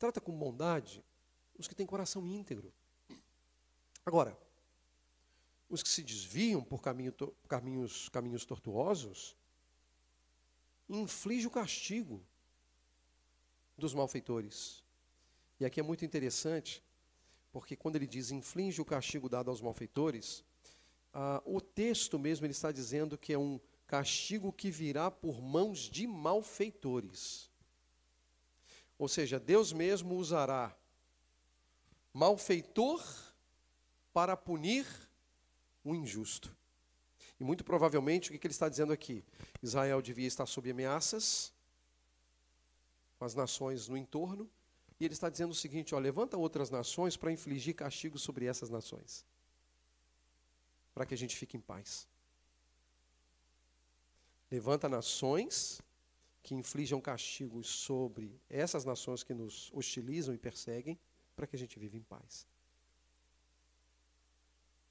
Trata 0.01 0.19
com 0.19 0.33
bondade 0.33 1.05
os 1.59 1.69
que 1.69 1.75
têm 1.75 1.87
coração 1.87 2.27
íntegro. 2.27 2.73
Agora, 4.05 4.35
os 5.69 5.83
que 5.83 5.91
se 5.91 6.03
desviam 6.03 6.65
por 6.65 6.81
caminho, 6.81 7.13
caminhos, 7.47 8.09
caminhos 8.09 8.47
tortuosos, 8.47 9.37
inflige 10.89 11.47
o 11.47 11.51
castigo 11.51 12.25
dos 13.77 13.93
malfeitores. 13.93 14.83
E 15.61 15.67
aqui 15.67 15.81
é 15.81 15.83
muito 15.83 16.03
interessante, 16.03 16.83
porque 17.53 17.77
quando 17.77 17.97
ele 17.97 18.07
diz 18.07 18.31
inflige 18.31 18.81
o 18.81 18.87
castigo 18.87 19.29
dado 19.29 19.51
aos 19.51 19.61
malfeitores, 19.61 20.43
ah, 21.13 21.43
o 21.45 21.61
texto 21.61 22.19
mesmo 22.19 22.47
ele 22.47 22.53
está 22.53 22.73
dizendo 22.73 23.19
que 23.19 23.35
é 23.35 23.39
um 23.39 23.61
castigo 23.87 24.51
que 24.51 24.71
virá 24.71 25.11
por 25.11 25.43
mãos 25.43 25.81
de 25.81 26.07
malfeitores. 26.07 27.50
Ou 29.01 29.09
seja, 29.09 29.41
Deus 29.41 29.73
mesmo 29.73 30.15
usará 30.15 30.77
malfeitor 32.13 33.03
para 34.13 34.37
punir 34.37 34.87
o 35.83 35.95
injusto. 35.95 36.55
E 37.41 37.43
muito 37.43 37.65
provavelmente 37.65 38.29
o 38.29 38.39
que 38.39 38.47
ele 38.47 38.53
está 38.53 38.69
dizendo 38.69 38.93
aqui? 38.93 39.25
Israel 39.63 40.03
devia 40.03 40.27
estar 40.27 40.45
sob 40.45 40.71
ameaças, 40.71 41.51
com 43.19 43.25
as 43.25 43.35
nações 43.35 43.89
no 43.89 43.97
entorno, 43.97 44.51
e 45.01 45.07
ele 45.07 45.15
está 45.15 45.31
dizendo 45.31 45.53
o 45.53 45.55
seguinte: 45.55 45.95
ó, 45.95 45.99
levanta 45.99 46.37
outras 46.37 46.69
nações 46.69 47.17
para 47.17 47.33
infligir 47.33 47.75
castigo 47.75 48.19
sobre 48.19 48.45
essas 48.45 48.69
nações, 48.69 49.25
para 50.93 51.07
que 51.07 51.15
a 51.15 51.17
gente 51.17 51.35
fique 51.37 51.57
em 51.57 51.61
paz. 51.61 52.07
Levanta 54.51 54.91
nações 54.91 55.81
que 56.43 56.55
inflijam 56.55 57.01
castigos 57.01 57.69
sobre 57.69 58.41
essas 58.49 58.85
nações 58.85 59.23
que 59.23 59.35
nos 59.35 59.71
hostilizam 59.73 60.35
e 60.35 60.39
perseguem, 60.39 60.99
para 61.37 61.47
que 61.47 61.57
a 61.57 61.59
gente 61.59 61.79
viva 61.79 61.97
em 61.97 62.03
paz. 62.03 62.47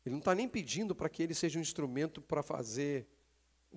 Ele 0.06 0.14
não 0.14 0.20
está 0.20 0.34
nem 0.34 0.48
pedindo 0.48 0.96
para 0.96 1.10
que 1.10 1.22
ele 1.22 1.34
seja 1.34 1.60
um 1.60 1.62
instrumento 1.62 2.22
para 2.22 2.42
fazer 2.42 3.08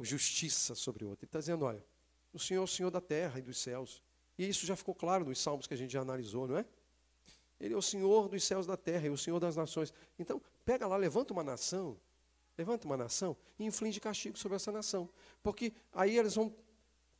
justiça 0.00 0.74
sobre 0.74 1.04
o 1.04 1.08
outro. 1.08 1.24
Ele 1.24 1.28
está 1.28 1.38
dizendo: 1.38 1.64
olha, 1.64 1.84
o 2.32 2.38
Senhor 2.38 2.60
é 2.60 2.64
o 2.64 2.68
Senhor 2.68 2.90
da 2.90 3.00
terra 3.00 3.38
e 3.38 3.42
dos 3.42 3.58
céus. 3.58 4.02
E 4.38 4.48
isso 4.48 4.64
já 4.64 4.74
ficou 4.74 4.94
claro 4.94 5.24
nos 5.24 5.38
salmos 5.38 5.66
que 5.66 5.74
a 5.74 5.76
gente 5.76 5.92
já 5.92 6.00
analisou, 6.00 6.48
não 6.48 6.56
é? 6.56 6.64
Ele 7.60 7.74
é 7.74 7.76
o 7.76 7.82
Senhor 7.82 8.28
dos 8.28 8.42
céus 8.42 8.66
da 8.66 8.76
terra 8.76 9.06
e 9.06 9.10
o 9.10 9.18
Senhor 9.18 9.38
das 9.38 9.54
nações. 9.54 9.92
Então, 10.18 10.40
pega 10.64 10.86
lá, 10.86 10.96
levanta 10.96 11.32
uma 11.32 11.44
nação, 11.44 12.00
levanta 12.56 12.86
uma 12.86 12.96
nação 12.96 13.36
e 13.58 13.64
inflige 13.64 14.00
castigo 14.00 14.38
sobre 14.38 14.56
essa 14.56 14.72
nação. 14.72 15.08
Porque 15.42 15.72
aí 15.92 16.18
eles 16.18 16.34
vão 16.34 16.54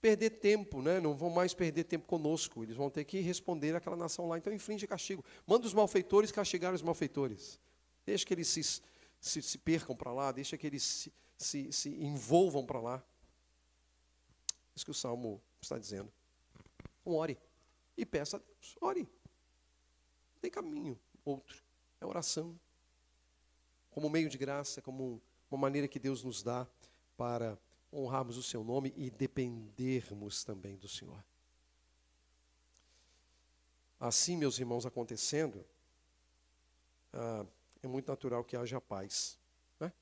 perder 0.02 0.30
tempo, 0.30 0.82
né? 0.82 0.98
não 0.98 1.14
vão 1.14 1.30
mais 1.30 1.54
perder 1.54 1.84
tempo 1.84 2.06
conosco. 2.06 2.64
Eles 2.64 2.76
vão 2.76 2.90
ter 2.90 3.04
que 3.04 3.20
responder 3.20 3.76
àquela 3.76 3.96
nação 3.96 4.26
lá. 4.26 4.36
Então, 4.36 4.52
inflige 4.52 4.84
castigo. 4.84 5.24
Manda 5.46 5.64
os 5.64 5.72
malfeitores 5.72 6.32
castigar 6.32 6.74
os 6.74 6.82
malfeitores. 6.82 7.60
Deixa 8.04 8.26
que 8.26 8.34
eles 8.34 8.48
se, 8.48 8.82
se, 9.20 9.40
se 9.40 9.58
percam 9.58 9.94
para 9.94 10.12
lá, 10.12 10.32
deixa 10.32 10.58
que 10.58 10.66
eles 10.66 10.82
se, 10.82 11.12
se, 11.38 11.72
se 11.72 11.88
envolvam 11.88 12.66
para 12.66 12.80
lá. 12.80 13.02
Isso 14.74 14.84
que 14.84 14.90
o 14.90 14.94
Salmo 14.94 15.40
está 15.60 15.78
dizendo. 15.78 16.12
Então, 17.00 17.14
ore. 17.14 17.38
E 17.96 18.04
peça 18.04 18.38
a 18.38 18.40
Deus. 18.40 18.76
Ore. 18.80 19.02
Não 19.02 20.40
tem 20.40 20.50
caminho 20.50 20.98
outro. 21.24 21.62
É 22.00 22.06
oração. 22.06 22.58
Como 23.90 24.10
meio 24.10 24.28
de 24.28 24.36
graça, 24.36 24.82
como 24.82 25.22
uma 25.48 25.60
maneira 25.60 25.86
que 25.86 26.00
Deus 26.00 26.24
nos 26.24 26.42
dá 26.42 26.66
para 27.16 27.56
honrarmos 27.92 28.36
o 28.36 28.42
seu 28.42 28.64
nome 28.64 28.92
e 28.96 29.10
dependermos 29.10 30.44
também 30.44 30.76
do 30.76 30.88
Senhor. 30.88 31.22
Assim, 34.00 34.36
meus 34.36 34.58
irmãos, 34.58 34.86
acontecendo, 34.86 35.64
ah, 37.12 37.46
é 37.82 37.86
muito 37.86 38.08
natural 38.08 38.44
que 38.44 38.56
haja 38.56 38.80
paz. 38.80 39.38
Né? 39.78 39.92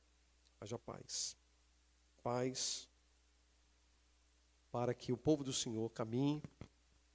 Haja 0.60 0.78
paz. 0.78 1.36
Paz 2.22 2.88
para 4.70 4.94
que 4.94 5.12
o 5.12 5.16
povo 5.16 5.42
do 5.42 5.52
Senhor 5.52 5.90
caminhe 5.90 6.42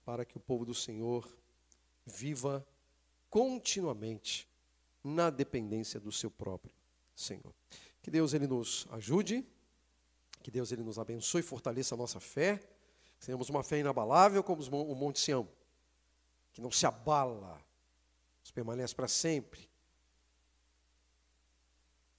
para 0.06 0.24
que 0.24 0.38
o 0.38 0.40
povo 0.40 0.64
do 0.64 0.74
Senhor 0.74 1.28
viva 2.06 2.66
continuamente 3.30 4.48
na 5.04 5.30
dependência 5.30 6.00
do 6.00 6.12
seu 6.12 6.30
próprio 6.30 6.74
Senhor. 7.16 7.54
Que 8.02 8.12
Deus 8.12 8.34
ele 8.34 8.46
nos 8.46 8.86
ajude, 8.92 9.44
que 10.46 10.52
Deus 10.52 10.72
ele 10.72 10.84
nos 10.84 11.00
abençoe 11.00 11.40
e 11.40 11.44
fortaleça 11.44 11.96
a 11.96 11.98
nossa 11.98 12.20
fé, 12.20 12.60
que 13.18 13.26
tenhamos 13.26 13.50
uma 13.50 13.64
fé 13.64 13.80
inabalável 13.80 14.44
como 14.44 14.62
o 14.62 14.94
Monte 14.94 15.20
Sião, 15.20 15.50
que 16.54 16.62
não 16.62 16.70
se 16.70 16.86
abala, 16.86 17.60
mas 18.40 18.52
permanece 18.52 18.94
para 18.94 19.08
sempre. 19.08 19.68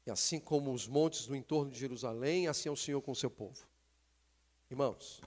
E 0.04 0.10
assim 0.10 0.40
como 0.40 0.72
os 0.72 0.88
montes 0.88 1.28
no 1.28 1.36
entorno 1.36 1.70
de 1.70 1.78
Jerusalém, 1.78 2.48
assim 2.48 2.68
é 2.68 2.72
o 2.72 2.76
Senhor 2.76 3.00
com 3.00 3.12
o 3.12 3.14
seu 3.14 3.30
povo. 3.30 3.64
Irmãos, 4.68 5.20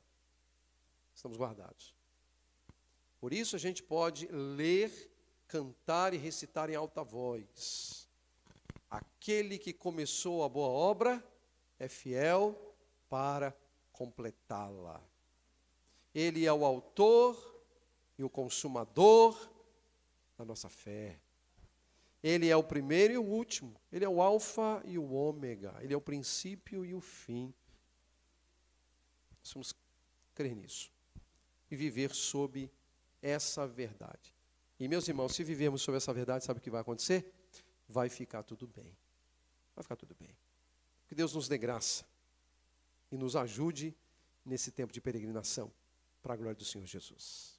estamos 1.16 1.38
guardados. 1.38 1.95
Por 3.18 3.32
isso 3.32 3.56
a 3.56 3.60
gente 3.60 3.82
pode 3.82 4.28
ler, 4.28 5.10
cantar 5.47 6.14
e 6.14 6.18
recitar 6.18 6.70
em 6.70 6.76
alta 6.76 7.02
voz. 7.02 8.10
Aquele 8.91 9.58
que 9.58 9.72
começou 9.72 10.43
a 10.43 10.50
boa 10.50 10.68
obra 10.68 11.24
é 11.80 11.88
fiel 11.88 12.69
para 13.10 13.55
completá-la. 13.91 15.01
Ele 16.14 16.45
é 16.45 16.53
o 16.53 16.64
autor 16.64 17.38
e 18.18 18.24
o 18.24 18.30
consumador 18.30 19.38
da 20.38 20.45
nossa 20.45 20.70
fé. 20.70 21.20
Ele 22.22 22.49
é 22.49 22.55
o 22.55 22.64
primeiro 22.64 23.14
e 23.14 23.18
o 23.18 23.24
último. 23.24 23.80
Ele 23.91 24.05
é 24.05 24.10
o 24.10 24.22
alfa 24.22 24.82
e 24.86 24.97
o 24.97 25.12
ômega. 25.12 25.76
Ele 25.82 25.93
é 25.93 25.97
o 25.97 26.01
princípio 26.01 26.86
e 26.86 26.93
o 26.93 27.01
fim. 27.01 27.53
Nós 29.39 29.53
vamos 29.53 29.74
crer 30.34 30.55
nisso 30.55 30.91
e 31.72 31.76
viver 31.76 32.14
sob 32.14 32.70
essa 33.22 33.68
verdade. 33.68 34.34
E 34.80 34.88
meus 34.88 35.07
irmãos, 35.07 35.36
se 35.36 35.43
vivermos 35.43 35.82
sobre 35.82 35.97
essa 35.97 36.14
verdade, 36.14 36.45
sabe 36.45 36.60
o 36.60 36.62
que 36.62 36.70
vai 36.70 36.82
acontecer? 36.82 37.34
Vai 37.88 38.10
ficar 38.10 38.43
tudo 38.43 38.68
bem. 38.68 38.95
Vai 39.76 39.84
ficar 39.84 39.95
tudo 39.95 40.16
bem. 40.20 40.36
Que 41.07 41.16
Deus 41.16 41.34
nos 41.34 41.47
dê 41.47 41.57
graça 41.57 42.09
e 43.12 43.18
nos 43.18 43.36
ajude 43.36 43.95
nesse 44.45 44.72
tempo 44.72 44.93
de 44.93 45.01
peregrinação, 45.01 45.72
para 46.22 46.34
a 46.34 46.38
glória 46.38 46.55
do 46.55 46.66
Senhor 46.66 46.86
Jesus. 46.86 47.59